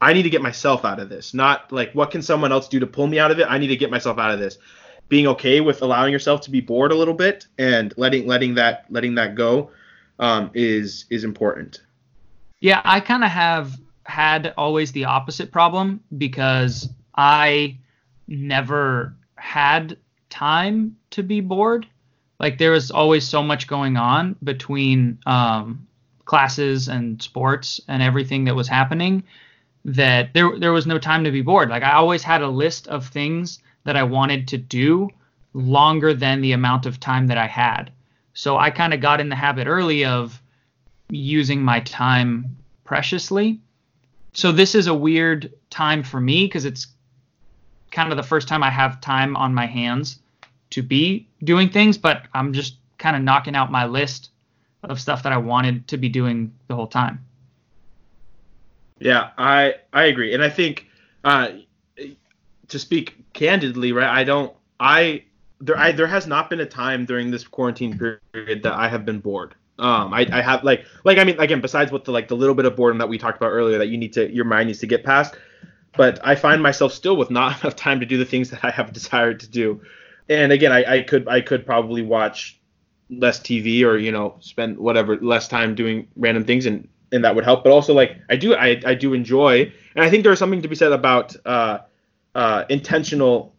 [0.00, 1.32] I need to get myself out of this.
[1.32, 3.46] Not like what can someone else do to pull me out of it.
[3.48, 4.58] I need to get myself out of this
[5.12, 8.86] being okay with allowing yourself to be bored a little bit and letting letting that
[8.88, 9.70] letting that go
[10.18, 11.82] um, is is important.
[12.60, 17.76] Yeah, I kind of have had always the opposite problem because I
[18.26, 19.98] never had
[20.30, 21.86] time to be bored.
[22.40, 25.86] Like there was always so much going on between um,
[26.24, 29.24] classes and sports and everything that was happening
[29.84, 31.68] that there there was no time to be bored.
[31.68, 35.10] Like I always had a list of things that I wanted to do
[35.54, 37.92] longer than the amount of time that I had.
[38.34, 40.40] So I kind of got in the habit early of
[41.10, 43.60] using my time preciously.
[44.32, 46.86] So this is a weird time for me because it's
[47.90, 50.18] kind of the first time I have time on my hands
[50.70, 54.30] to be doing things, but I'm just kind of knocking out my list
[54.82, 57.24] of stuff that I wanted to be doing the whole time.
[58.98, 60.86] Yeah, I I agree, and I think
[61.24, 61.48] uh,
[62.72, 64.08] to speak candidly, right?
[64.08, 64.54] I don't.
[64.80, 65.24] I
[65.60, 69.06] there I there has not been a time during this quarantine period that I have
[69.06, 69.54] been bored.
[69.78, 72.54] Um, I, I have like like I mean again besides what the like the little
[72.54, 74.80] bit of boredom that we talked about earlier that you need to your mind needs
[74.80, 75.34] to get past,
[75.96, 78.70] but I find myself still with not enough time to do the things that I
[78.70, 79.80] have desired to do.
[80.28, 82.58] And again, I, I could I could probably watch
[83.10, 87.34] less TV or you know spend whatever less time doing random things and and that
[87.34, 87.62] would help.
[87.64, 90.68] But also like I do I I do enjoy and I think there's something to
[90.68, 91.80] be said about uh
[92.34, 93.52] uh, intentional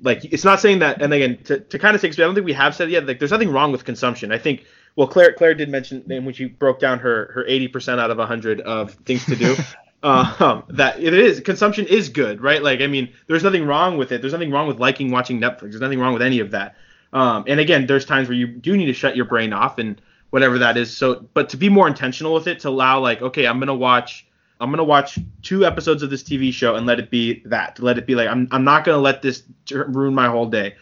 [0.00, 2.46] like it's not saying that and again to, to kind of say I don't think
[2.46, 4.32] we have said yet like there's nothing wrong with consumption.
[4.32, 4.64] I think
[4.96, 8.60] well Claire Claire did mention which you broke down her her 80% out of 100
[8.60, 9.56] of things to do.
[10.04, 12.62] Um, that it is consumption is good right?
[12.62, 14.20] Like I mean there's nothing wrong with it.
[14.20, 15.60] There's nothing wrong with liking watching Netflix.
[15.70, 16.76] There's nothing wrong with any of that.
[17.14, 19.98] Um, and again there's times where you do need to shut your brain off and
[20.28, 20.94] whatever that is.
[20.94, 24.26] So but to be more intentional with it to allow like okay I'm gonna watch
[24.60, 27.78] I'm gonna watch two episodes of this TV show and let it be that.
[27.80, 30.76] Let it be like I'm I'm not gonna let this ruin my whole day.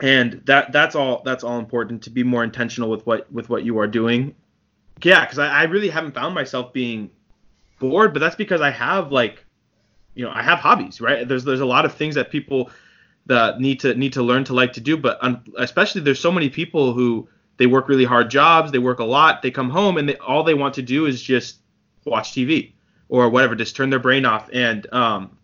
[0.00, 3.64] And that that's all that's all important to be more intentional with what with what
[3.64, 4.34] you are doing.
[5.02, 7.10] Yeah, because I, I really haven't found myself being
[7.78, 9.44] bored, but that's because I have like,
[10.14, 11.26] you know, I have hobbies, right?
[11.26, 12.70] There's there's a lot of things that people
[13.26, 15.20] that need to need to learn to like to do, but
[15.58, 19.42] especially there's so many people who they work really hard jobs, they work a lot,
[19.42, 21.58] they come home and they, all they want to do is just
[22.04, 22.72] watch TV
[23.08, 24.48] or whatever, just turn their brain off.
[24.52, 25.38] And um,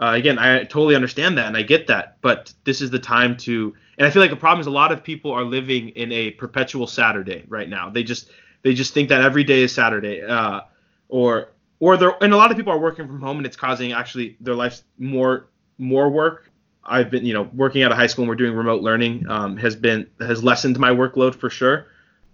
[0.00, 3.36] uh, again, I totally understand that and I get that, but this is the time
[3.38, 3.74] to.
[3.98, 6.30] And I feel like the problem is a lot of people are living in a
[6.32, 7.90] perpetual Saturday right now.
[7.90, 8.30] They just
[8.62, 10.62] they just think that every day is Saturday, uh,
[11.08, 13.92] or or they're and a lot of people are working from home and it's causing
[13.92, 15.46] actually their lives more
[15.78, 16.50] more work.
[16.84, 19.56] I've been you know working out of high school and we're doing remote learning um,
[19.58, 21.86] has been has lessened my workload for sure,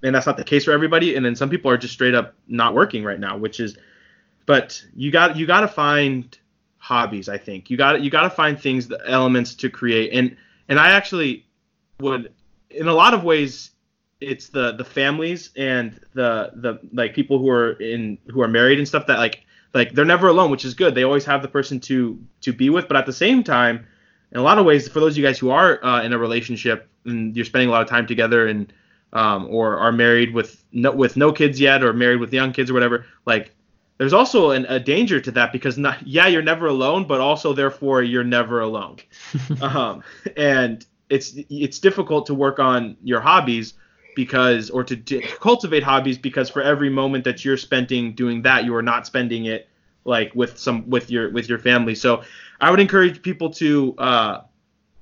[0.03, 1.17] and that's not the case for everybody.
[1.17, 3.77] And then some people are just straight up not working right now, which is,
[4.49, 6.39] but you got you got to find
[6.79, 7.29] hobbies.
[7.29, 10.35] I think you got you got to find things the elements to create and
[10.71, 11.45] and I actually
[12.01, 12.33] would
[12.71, 13.73] in a lot of ways
[14.23, 18.79] it's the the families and the the like people who are in who are married
[18.79, 20.95] and stuff that like like they're never alone, which is good.
[20.95, 23.87] They always have the person to to be with, but at the same time,
[24.33, 26.19] in a lot of ways, for those of you guys who are uh, in a
[26.19, 28.73] relationship and you're spending a lot of time together and
[29.13, 32.71] um, or are married with no with no kids yet or married with young kids
[32.71, 33.55] or whatever, like
[33.99, 37.53] there's also an, a danger to that because not yeah you're never alone, but also
[37.53, 38.99] therefore you're never alone,
[39.61, 40.03] um,
[40.37, 43.75] and it's it's difficult to work on your hobbies
[44.15, 48.65] because or to, to, cultivate hobbies because for every moment that you're spending doing that
[48.65, 49.69] you are not spending it
[50.05, 51.95] like with some with your with your family.
[51.95, 52.23] So
[52.61, 54.41] i would encourage people to uh,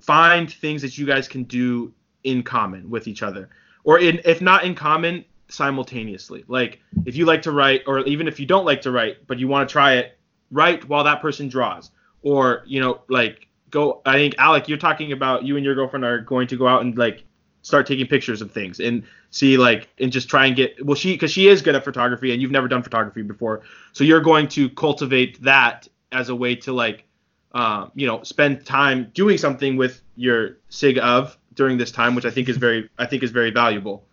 [0.01, 1.93] find things that you guys can do
[2.25, 3.49] in common with each other.
[3.85, 6.45] Or in if not in common simultaneously.
[6.49, 9.39] Like if you like to write or even if you don't like to write but
[9.39, 10.19] you want to try it
[10.51, 11.91] write while that person draws.
[12.23, 16.05] Or you know like go i think Alex you're talking about you and your girlfriend
[16.05, 17.25] are going to go out and like
[17.63, 21.13] start taking pictures of things and see like and just try and get well she
[21.13, 23.63] because she is good at photography and you've never done photography before.
[23.93, 27.05] So you're going to cultivate that as a way to like
[27.53, 32.25] um, you know spend time doing something with your sig of during this time which
[32.25, 34.07] i think is very i think is very valuable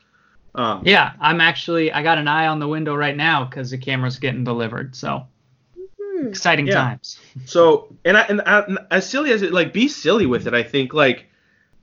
[0.56, 3.78] um, yeah i'm actually i got an eye on the window right now because the
[3.78, 5.26] camera's getting delivered so
[6.00, 6.28] hmm.
[6.28, 6.74] exciting yeah.
[6.74, 10.54] times so and I, and I, as silly as it like be silly with it
[10.54, 11.28] i think like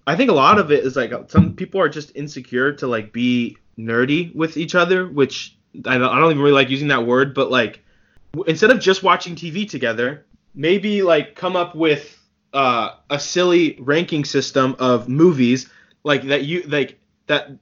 [0.06, 3.12] I think a lot of it is like some people are just insecure to like
[3.12, 5.56] be nerdy with each other, which
[5.86, 7.84] I don't, I don't even really like using that word, but like
[8.46, 12.18] instead of just watching TV together, maybe like come up with
[12.52, 15.68] uh, a silly ranking system of movies
[16.02, 17.52] like that you like that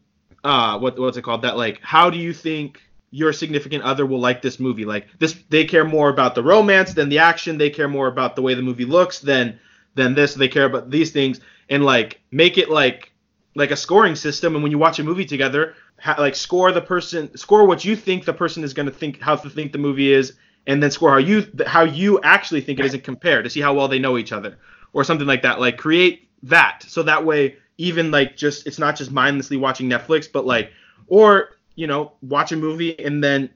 [0.44, 1.42] uh what what's it called?
[1.42, 4.84] That like how do you think your significant other will like this movie?
[4.84, 7.58] Like this they care more about the romance than the action.
[7.58, 9.58] They care more about the way the movie looks than
[9.94, 10.34] than this.
[10.34, 11.40] They care about these things.
[11.68, 13.12] And like make it like
[13.54, 14.54] like a scoring system.
[14.54, 17.96] And when you watch a movie together ha- like score the person score what you
[17.96, 20.34] think the person is going to think how to think the movie is
[20.66, 23.60] and then score how you how you actually think it is and compare to see
[23.60, 24.58] how well they know each other
[24.92, 25.60] or something like that.
[25.60, 26.84] Like create that.
[26.86, 30.70] So that way even like just it's not just mindlessly watching netflix but like
[31.06, 33.48] or you know watch a movie and then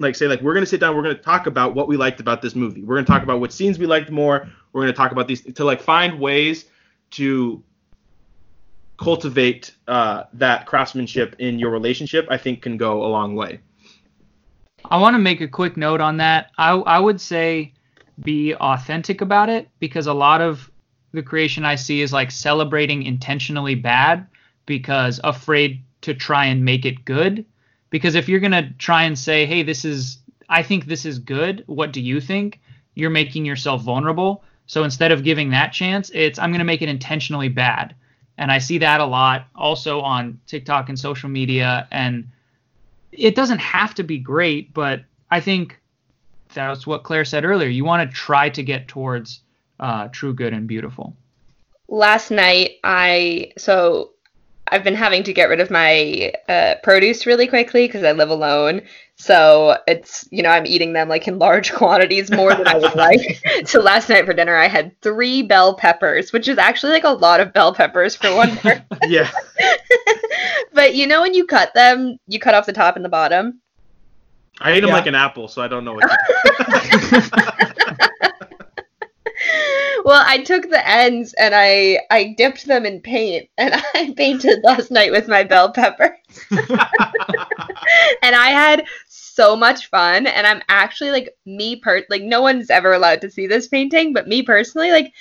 [0.00, 2.42] like say like we're gonna sit down we're gonna talk about what we liked about
[2.42, 5.28] this movie we're gonna talk about what scenes we liked more we're gonna talk about
[5.28, 6.64] these to like find ways
[7.10, 7.62] to
[8.98, 13.60] cultivate uh, that craftsmanship in your relationship, I think can go a long way.
[14.84, 16.50] I want to make a quick note on that.
[16.58, 17.72] I, I would say
[18.20, 20.70] be authentic about it because a lot of
[21.12, 24.26] the creation I see is like celebrating intentionally bad
[24.66, 27.44] because afraid to try and make it good.
[27.90, 30.18] Because if you're going to try and say, hey, this is,
[30.48, 32.60] I think this is good, what do you think?
[32.94, 34.44] You're making yourself vulnerable.
[34.66, 37.94] So instead of giving that chance, it's I'm going to make it intentionally bad.
[38.36, 41.88] And I see that a lot also on TikTok and social media.
[41.90, 42.28] And
[43.10, 45.80] it doesn't have to be great, but I think
[46.54, 47.68] that's what Claire said earlier.
[47.68, 49.40] You want to try to get towards
[49.80, 51.16] uh, true good and beautiful.
[51.88, 54.10] Last night, I so
[54.70, 58.30] I've been having to get rid of my uh, produce really quickly because I live
[58.30, 58.82] alone.
[59.16, 62.94] So it's, you know, I'm eating them like in large quantities more than I would
[62.96, 63.42] like.
[63.64, 67.10] so last night for dinner, I had three bell peppers, which is actually like a
[67.10, 68.84] lot of bell peppers for one person.
[69.08, 69.30] yeah.
[70.72, 73.60] but you know, when you cut them, you cut off the top and the bottom.
[74.60, 74.94] I ate them yeah.
[74.94, 77.74] like an apple, so I don't know what to
[80.04, 84.60] well, I took the ends and I I dipped them in paint and I painted
[84.64, 86.10] last night with my bell peppers.
[86.50, 92.70] and I had so much fun and I'm actually like me per like no one's
[92.70, 95.12] ever allowed to see this painting, but me personally like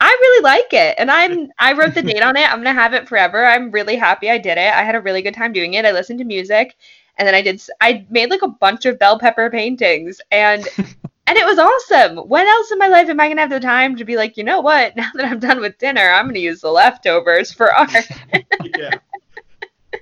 [0.00, 2.50] I really like it and I'm I wrote the date on it.
[2.50, 3.44] I'm going to have it forever.
[3.44, 4.72] I'm really happy I did it.
[4.72, 5.86] I had a really good time doing it.
[5.86, 6.76] I listened to music
[7.18, 10.66] and then I did I made like a bunch of bell pepper paintings and
[11.26, 12.18] and it was awesome.
[12.28, 14.44] When else in my life am I gonna have the time to be like, you
[14.44, 14.94] know what?
[14.96, 17.90] Now that I'm done with dinner, I'm gonna use the leftovers for art.
[18.78, 18.90] yeah.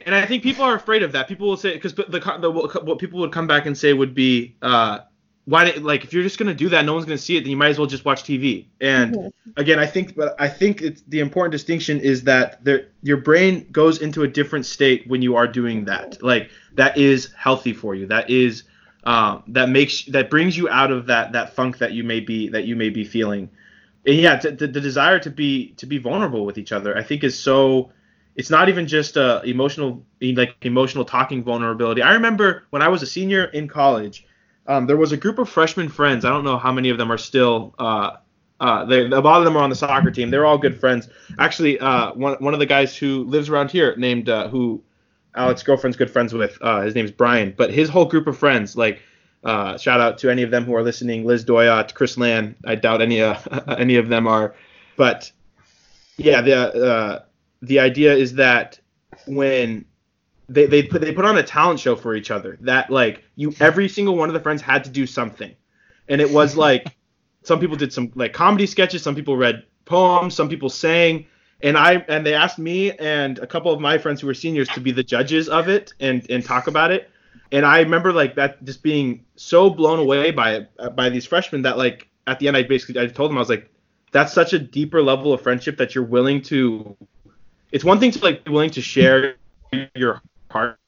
[0.06, 1.28] And I think people are afraid of that.
[1.28, 4.56] People will say because the, the what people would come back and say would be,
[4.60, 5.00] uh,
[5.46, 7.50] why did, like if you're just gonna do that, no one's gonna see it, then
[7.50, 8.66] you might as well just watch TV.
[8.80, 9.50] And mm-hmm.
[9.56, 13.66] again, I think, but I think it's the important distinction is that there, your brain
[13.72, 16.22] goes into a different state when you are doing that.
[16.22, 18.06] Like that is healthy for you.
[18.06, 18.64] That is
[19.04, 22.48] um, that makes that brings you out of that that funk that you may be
[22.48, 23.50] that you may be feeling.
[24.06, 27.24] And yeah, the, the desire to be to be vulnerable with each other, I think,
[27.24, 27.90] is so.
[28.36, 32.02] It's not even just uh, emotional like emotional talking vulnerability.
[32.02, 34.26] I remember when I was a senior in college,
[34.66, 36.24] um, there was a group of freshman friends.
[36.24, 37.74] I don't know how many of them are still.
[37.78, 38.16] Uh,
[38.60, 40.30] uh, they, a lot of them are on the soccer team.
[40.30, 41.08] They're all good friends.
[41.38, 44.82] Actually, uh, one one of the guys who lives around here, named uh, who
[45.34, 46.58] Alex's girlfriend's good friends with.
[46.60, 47.54] Uh, his name's Brian.
[47.56, 49.00] But his whole group of friends, like,
[49.42, 51.24] uh, shout out to any of them who are listening.
[51.24, 52.54] Liz Doyot, Chris Land.
[52.64, 53.38] I doubt any uh,
[53.78, 54.54] any of them are.
[54.96, 55.30] But
[56.16, 57.22] yeah, the uh,
[57.62, 58.78] the idea is that
[59.26, 59.84] when
[60.48, 63.54] they they put they put on a talent show for each other, that like you
[63.60, 65.54] every single one of the friends had to do something,
[66.08, 66.86] and it was like
[67.42, 71.26] some people did some like comedy sketches, some people read poems, some people sang
[71.64, 74.68] and I and they asked me and a couple of my friends who were seniors
[74.68, 77.10] to be the judges of it and and talk about it.
[77.50, 81.78] And I remember like that just being so blown away by by these freshmen that
[81.78, 83.70] like at the end I basically I told them I was like
[84.12, 86.96] that's such a deeper level of friendship that you're willing to
[87.72, 89.36] it's one thing to like be willing to share
[89.94, 90.78] your heart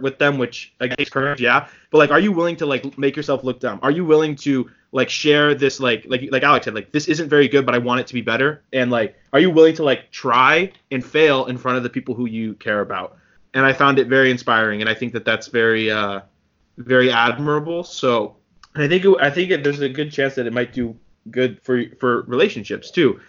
[0.00, 1.68] with them which guess courage yeah.
[1.90, 3.80] But like are you willing to like make yourself look dumb?
[3.82, 7.28] Are you willing to like share this like like like Alex said like this isn't
[7.28, 8.62] very good but I want it to be better?
[8.72, 12.14] And like are you willing to like try and fail in front of the people
[12.14, 13.16] who you care about?
[13.54, 16.20] And I found it very inspiring and I think that that's very uh
[16.76, 17.84] very admirable.
[17.84, 18.36] So
[18.74, 20.96] I think it, I think it, there's a good chance that it might do
[21.30, 23.20] good for for relationships too.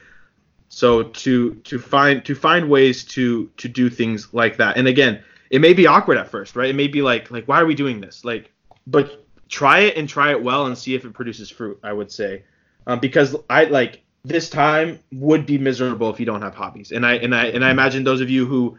[0.68, 4.78] So to to find to find ways to to do things like that.
[4.78, 7.60] And again it may be awkward at first right it may be like like why
[7.60, 8.52] are we doing this like
[8.88, 11.80] but try it and try it well and see if it produces fruit.
[11.84, 12.44] I would say,
[12.88, 17.06] um, because I like this time would be miserable if you don't have hobbies, and
[17.06, 18.78] I and I and I imagine those of you who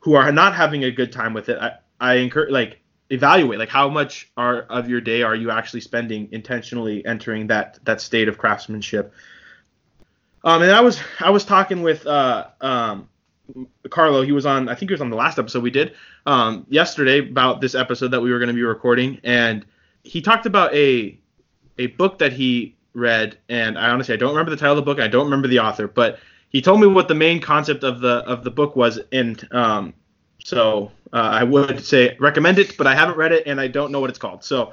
[0.00, 3.68] who are not having a good time with it, I, I encourage like evaluate like
[3.68, 8.28] how much are of your day are you actually spending intentionally entering that that state
[8.28, 9.12] of craftsmanship.
[10.44, 13.08] Um, and I was I was talking with uh, um,
[13.90, 14.22] Carlo.
[14.22, 15.94] He was on I think he was on the last episode we did
[16.26, 19.64] um, yesterday about this episode that we were going to be recording, and
[20.04, 21.18] he talked about a
[21.78, 24.90] a book that he read, and I honestly I don't remember the title of the
[24.90, 25.00] book.
[25.00, 26.18] I don't remember the author, but
[26.50, 29.94] he told me what the main concept of the of the book was, and um,
[30.44, 33.92] so uh, I would say recommend it, but I haven't read it and I don't
[33.92, 34.44] know what it's called.
[34.44, 34.72] So,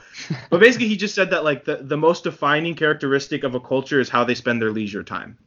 [0.50, 4.00] but basically, he just said that like the the most defining characteristic of a culture
[4.00, 5.38] is how they spend their leisure time.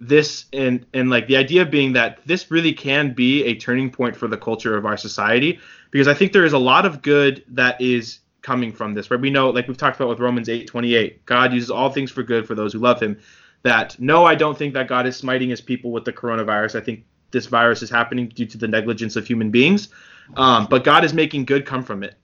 [0.00, 4.16] This and and like the idea being that this really can be a turning point
[4.16, 7.44] for the culture of our society because I think there is a lot of good
[7.48, 9.20] that is coming from this, right?
[9.20, 12.22] We know, like we've talked about with Romans 8 28, God uses all things for
[12.22, 13.18] good for those who love him.
[13.62, 16.80] That no, I don't think that God is smiting his people with the coronavirus.
[16.80, 19.88] I think this virus is happening due to the negligence of human beings.
[20.36, 22.14] Um, but God is making good come from it.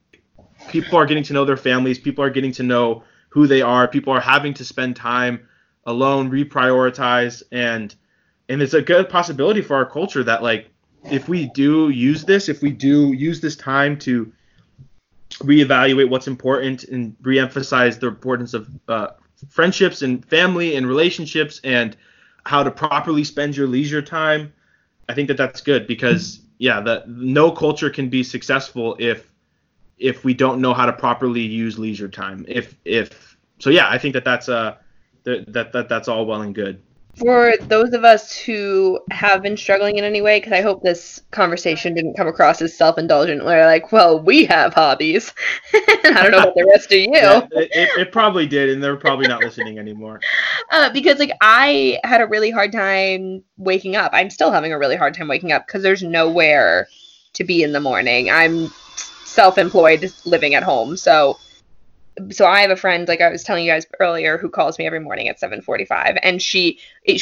[0.69, 3.87] People are getting to know their families, people are getting to know who they are,
[3.87, 5.47] people are having to spend time
[5.87, 7.95] alone, reprioritize, and
[8.49, 10.69] and it's a good possibility for our culture that like
[11.11, 14.33] if we do use this, if we do use this time to
[15.35, 19.09] reevaluate what's important and reemphasize the importance of uh,
[19.49, 21.97] friendships and family and relationships and
[22.45, 24.53] how to properly spend your leisure time.
[25.09, 29.31] I think that that's good because yeah, the no culture can be successful if
[29.99, 32.45] if we don't know how to properly use leisure time.
[32.49, 34.77] If if so, yeah, I think that that's uh
[35.27, 36.81] that that, that that's all well and good
[37.17, 41.23] for those of us who have been struggling in any way, because I hope this
[41.31, 45.33] conversation didn't come across as self-indulgent, where like, well, we have hobbies.
[45.75, 47.09] I don't know about the rest of you.
[47.11, 50.21] Yeah, it, it, probably did, and they're probably not listening anymore.
[50.73, 54.11] Uh, because like I had a really hard time waking up.
[54.13, 56.89] I'm still having a really hard time waking up because there's nowhere
[57.35, 58.31] to be in the morning.
[58.31, 58.69] I'm
[59.25, 61.39] self-employed, living at home, so
[62.31, 64.87] so I have a friend, like I was telling you guys earlier, who calls me
[64.87, 66.79] every morning at 7:45, and she,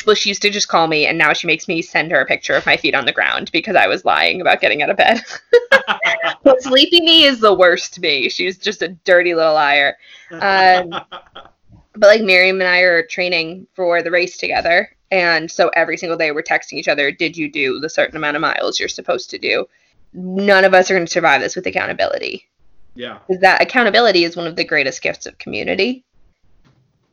[0.07, 2.27] well, she used to just call me, and now she makes me send her a
[2.27, 4.97] picture of my feet on the ground because I was lying about getting out of
[4.97, 5.23] bed.
[6.43, 8.29] but sleepy me is the worst to me.
[8.29, 9.97] She's just a dirty little liar.
[10.31, 15.97] Um, but like Miriam and I are training for the race together, and so every
[15.97, 18.89] single day we're texting each other, "Did you do the certain amount of miles you're
[18.89, 19.67] supposed to do?"
[20.13, 22.49] None of us are going to survive this with accountability
[22.95, 23.19] yeah.
[23.29, 26.05] Is that accountability is one of the greatest gifts of community.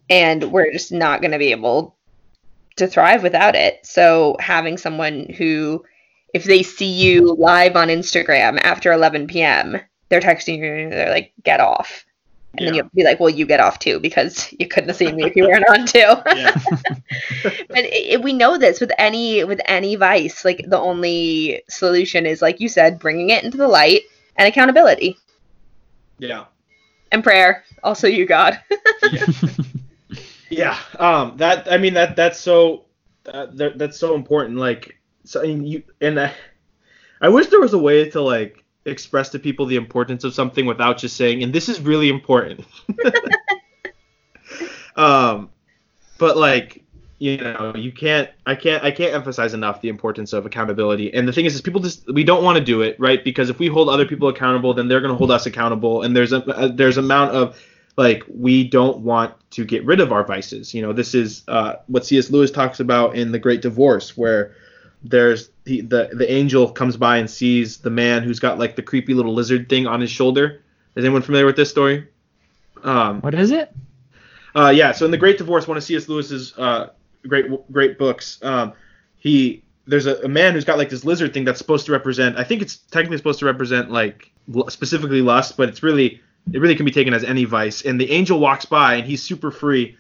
[0.10, 1.96] And we're just not going to be able
[2.76, 3.86] to thrive without it.
[3.86, 5.84] So having someone who,
[6.34, 9.80] if they see you live on Instagram after 11 p.m.,
[10.10, 12.06] they're texting you and they're like, get off.
[12.54, 12.66] And yeah.
[12.66, 15.24] then you'll be like, well, you get off too because you couldn't have seen me
[15.24, 16.00] if you weren't on too.
[17.70, 20.44] but it, it, we know this with any with any vice.
[20.44, 24.02] Like the only solution is, like you said, bringing it into the light
[24.36, 25.18] and accountability.
[26.22, 26.46] Yeah.
[27.12, 27.66] And prayer.
[27.84, 28.62] Also, you, God.
[29.12, 29.26] yeah.
[30.50, 30.78] yeah.
[30.98, 31.36] Um.
[31.38, 31.70] That.
[31.70, 31.96] I mean.
[31.96, 32.16] That.
[32.16, 32.86] That's so.
[33.26, 34.58] Uh, that, that's so important.
[34.58, 34.98] Like.
[35.26, 36.34] So and you and I.
[37.20, 40.66] I wish there was a way to like express to people the importance of something
[40.66, 42.66] without just saying, and this is really important.
[44.96, 45.50] um.
[46.20, 46.84] But like
[47.22, 51.14] you know you can't i can't i can't emphasize enough the importance of accountability.
[51.14, 53.24] And the thing is is people just we don't want to do it right?
[53.24, 56.02] Because if we hold other people accountable then they're going to hold us accountable.
[56.02, 57.62] And there's a, a there's amount of
[57.96, 60.74] like we don't want to get rid of our vices.
[60.74, 64.56] You know this is uh, what cs lewis talks about in the great divorce where
[65.04, 68.82] there's the, the the angel comes by and sees the man who's got like the
[68.82, 70.64] creepy little lizard thing on his shoulder.
[70.96, 72.08] Is anyone familiar with this story?
[72.84, 73.72] Um, what is it?
[74.56, 76.10] uh, yeah, so in the Great Divorce, one of C.S.
[76.10, 76.90] Lewis's uh,
[77.28, 78.40] great great books.
[78.42, 78.74] Um,
[79.18, 82.38] he there's a, a, man who's got like this lizard thing that's supposed to represent.
[82.38, 84.32] I think it's technically supposed to represent like
[84.70, 86.22] specifically lust, but it's really
[86.54, 87.84] it really can be taken as any vice.
[87.84, 89.98] And the angel walks by and he's super free,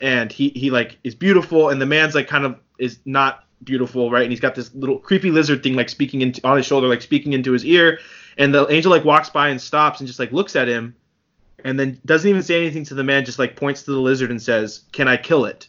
[0.00, 4.10] and he he like is beautiful, and the man's like kind of is not beautiful,
[4.10, 4.22] right?
[4.22, 7.02] And he's got this little creepy lizard thing like speaking into on his shoulder, like
[7.02, 7.98] speaking into his ear.
[8.38, 10.94] And the angel like walks by and stops and just like looks at him,
[11.64, 14.30] and then doesn't even say anything to the man, just like points to the lizard
[14.30, 15.68] and says, "Can I kill it?"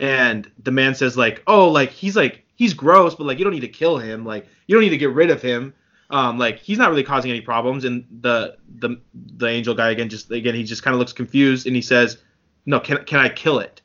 [0.00, 3.52] And the man says like, oh, like he's like he's gross, but like you don't
[3.52, 5.74] need to kill him, like you don't need to get rid of him.
[6.08, 7.84] Um, like he's not really causing any problems.
[7.84, 11.66] And the the the angel guy again, just again he just kind of looks confused
[11.66, 12.18] and he says,
[12.66, 13.82] no, can can I kill it?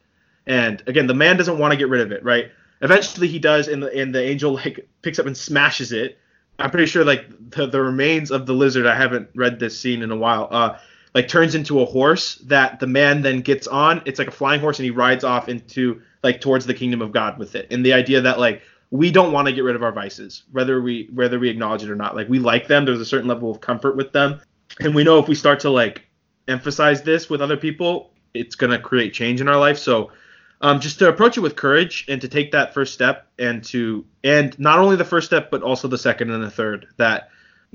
[0.47, 2.51] And again, the man doesn't want to get rid of it, right?
[2.81, 6.17] Eventually he does, and the and the angel like picks up and smashes it.
[6.57, 8.85] I'm pretty sure like the the remains of the lizard.
[8.87, 10.47] I haven't read this scene in a while.
[10.49, 10.77] Uh,
[11.15, 14.01] like turns into a horse that the man then gets on.
[14.05, 17.13] It's like a flying horse and he rides off into like towards the kingdom of
[17.13, 17.67] God with it.
[17.71, 18.61] And the idea that like
[18.91, 21.89] we don't want to get rid of our vices, whether we whether we acknowledge it
[21.89, 22.17] or not.
[22.17, 22.83] Like we like them.
[22.83, 24.41] There's a certain level of comfort with them.
[24.81, 26.05] And we know if we start to like
[26.49, 29.77] emphasize this with other people, it's gonna create change in our life.
[29.79, 30.11] So
[30.59, 34.05] um, just to approach it with courage and to take that first step and to
[34.25, 37.29] and not only the first step but also the second and the third that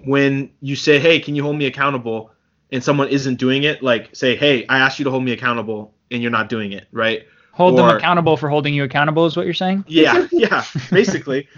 [0.05, 2.33] when you say hey can you hold me accountable
[2.73, 5.95] and someone isn't doing it, like say, hey, I asked you to hold me accountable
[6.11, 7.27] and you're not doing it, right?
[7.53, 9.85] Hold or, them accountable for holding you accountable is what you're saying?
[9.89, 11.49] Yeah, yeah, basically.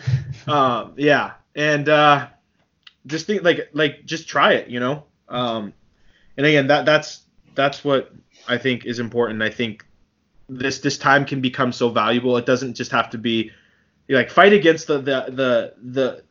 [0.47, 2.29] um, yeah, and uh,
[3.07, 5.05] just think like like just try it, you know.
[5.29, 5.73] Um,
[6.37, 7.23] and again, that that's
[7.55, 8.13] that's what
[8.49, 9.43] I think is important.
[9.43, 9.85] I think
[10.49, 12.37] this this time can become so valuable.
[12.37, 13.51] It doesn't just have to be
[14.09, 16.25] like fight against the the the the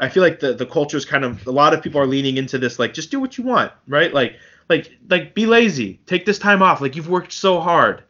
[0.00, 2.38] I feel like the the culture is kind of a lot of people are leaning
[2.38, 4.12] into this like just do what you want, right?
[4.12, 4.38] Like
[4.68, 6.80] like like be lazy, take this time off.
[6.80, 8.04] Like you've worked so hard.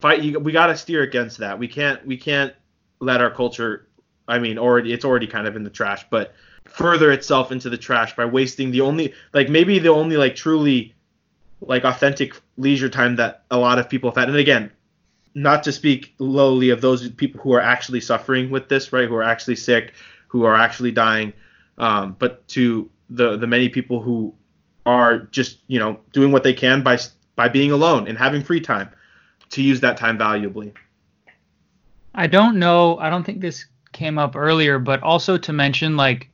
[0.00, 0.22] Fight.
[0.22, 1.58] You, we got to steer against that.
[1.58, 2.52] We can't we can't
[3.00, 3.86] let our culture.
[4.28, 6.34] I mean, already it's already kind of in the trash, but
[6.64, 10.94] further itself into the trash by wasting the only like maybe the only like truly
[11.60, 14.28] like authentic leisure time that a lot of people have had.
[14.28, 14.72] And again,
[15.34, 19.06] not to speak lowly of those people who are actually suffering with this, right?
[19.06, 19.92] Who are actually sick,
[20.28, 21.32] who are actually dying,
[21.78, 24.34] um, but to the the many people who
[24.84, 26.98] are just you know doing what they can by
[27.34, 28.88] by being alone and having free time
[29.50, 30.72] to use that time valuably.
[32.14, 32.98] I don't know.
[32.98, 36.30] I don't think this came up earlier, but also to mention like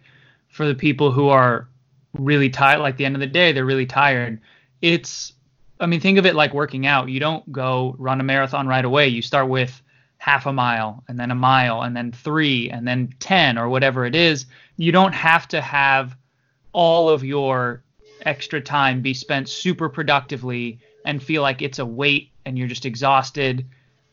[0.49, 1.69] for the people who are
[2.15, 4.41] really tired, like the end of the day, they're really tired.
[4.81, 5.33] It's
[5.81, 7.09] I mean, think of it like working out.
[7.09, 9.09] You don't go run a marathon right away.
[9.09, 9.83] You start with
[10.23, 14.07] half a mile and then a mile and then three and then 10 or whatever
[14.07, 14.47] it is.
[14.77, 16.17] You don't have to have
[16.73, 17.83] all of your
[18.25, 22.87] extra time be spent super productively and feel like it's a weight and you're just
[22.87, 23.67] exhausted.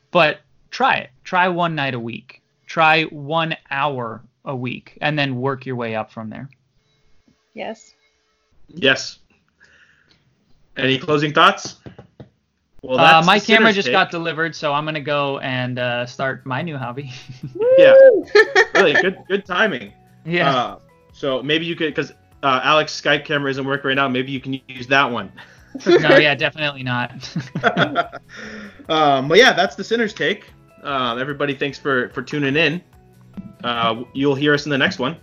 [0.09, 0.39] But
[0.71, 1.11] try it.
[1.23, 2.41] Try one night a week.
[2.65, 6.49] Try one hour a week and then work your way up from there.
[7.53, 7.93] Yes.
[8.67, 9.19] Yes.
[10.75, 11.75] Any closing thoughts?
[12.83, 13.93] Well, uh, my camera just take.
[13.93, 17.11] got delivered, so I'm gonna go and uh, start my new hobby.
[17.77, 17.93] yeah,
[18.73, 19.93] really good, good timing.
[20.25, 20.55] Yeah.
[20.55, 20.79] Uh,
[21.11, 22.11] so maybe you could, because
[22.43, 24.07] uh, Alex's Skype camera isn't working right now.
[24.07, 25.31] Maybe you can use that one.
[25.85, 27.11] no, yeah, definitely not.
[28.89, 30.45] um, but yeah, that's the Sinner's Take.
[30.83, 32.81] Uh, everybody, thanks for for tuning in.
[33.63, 35.17] Uh, you'll hear us in the next one.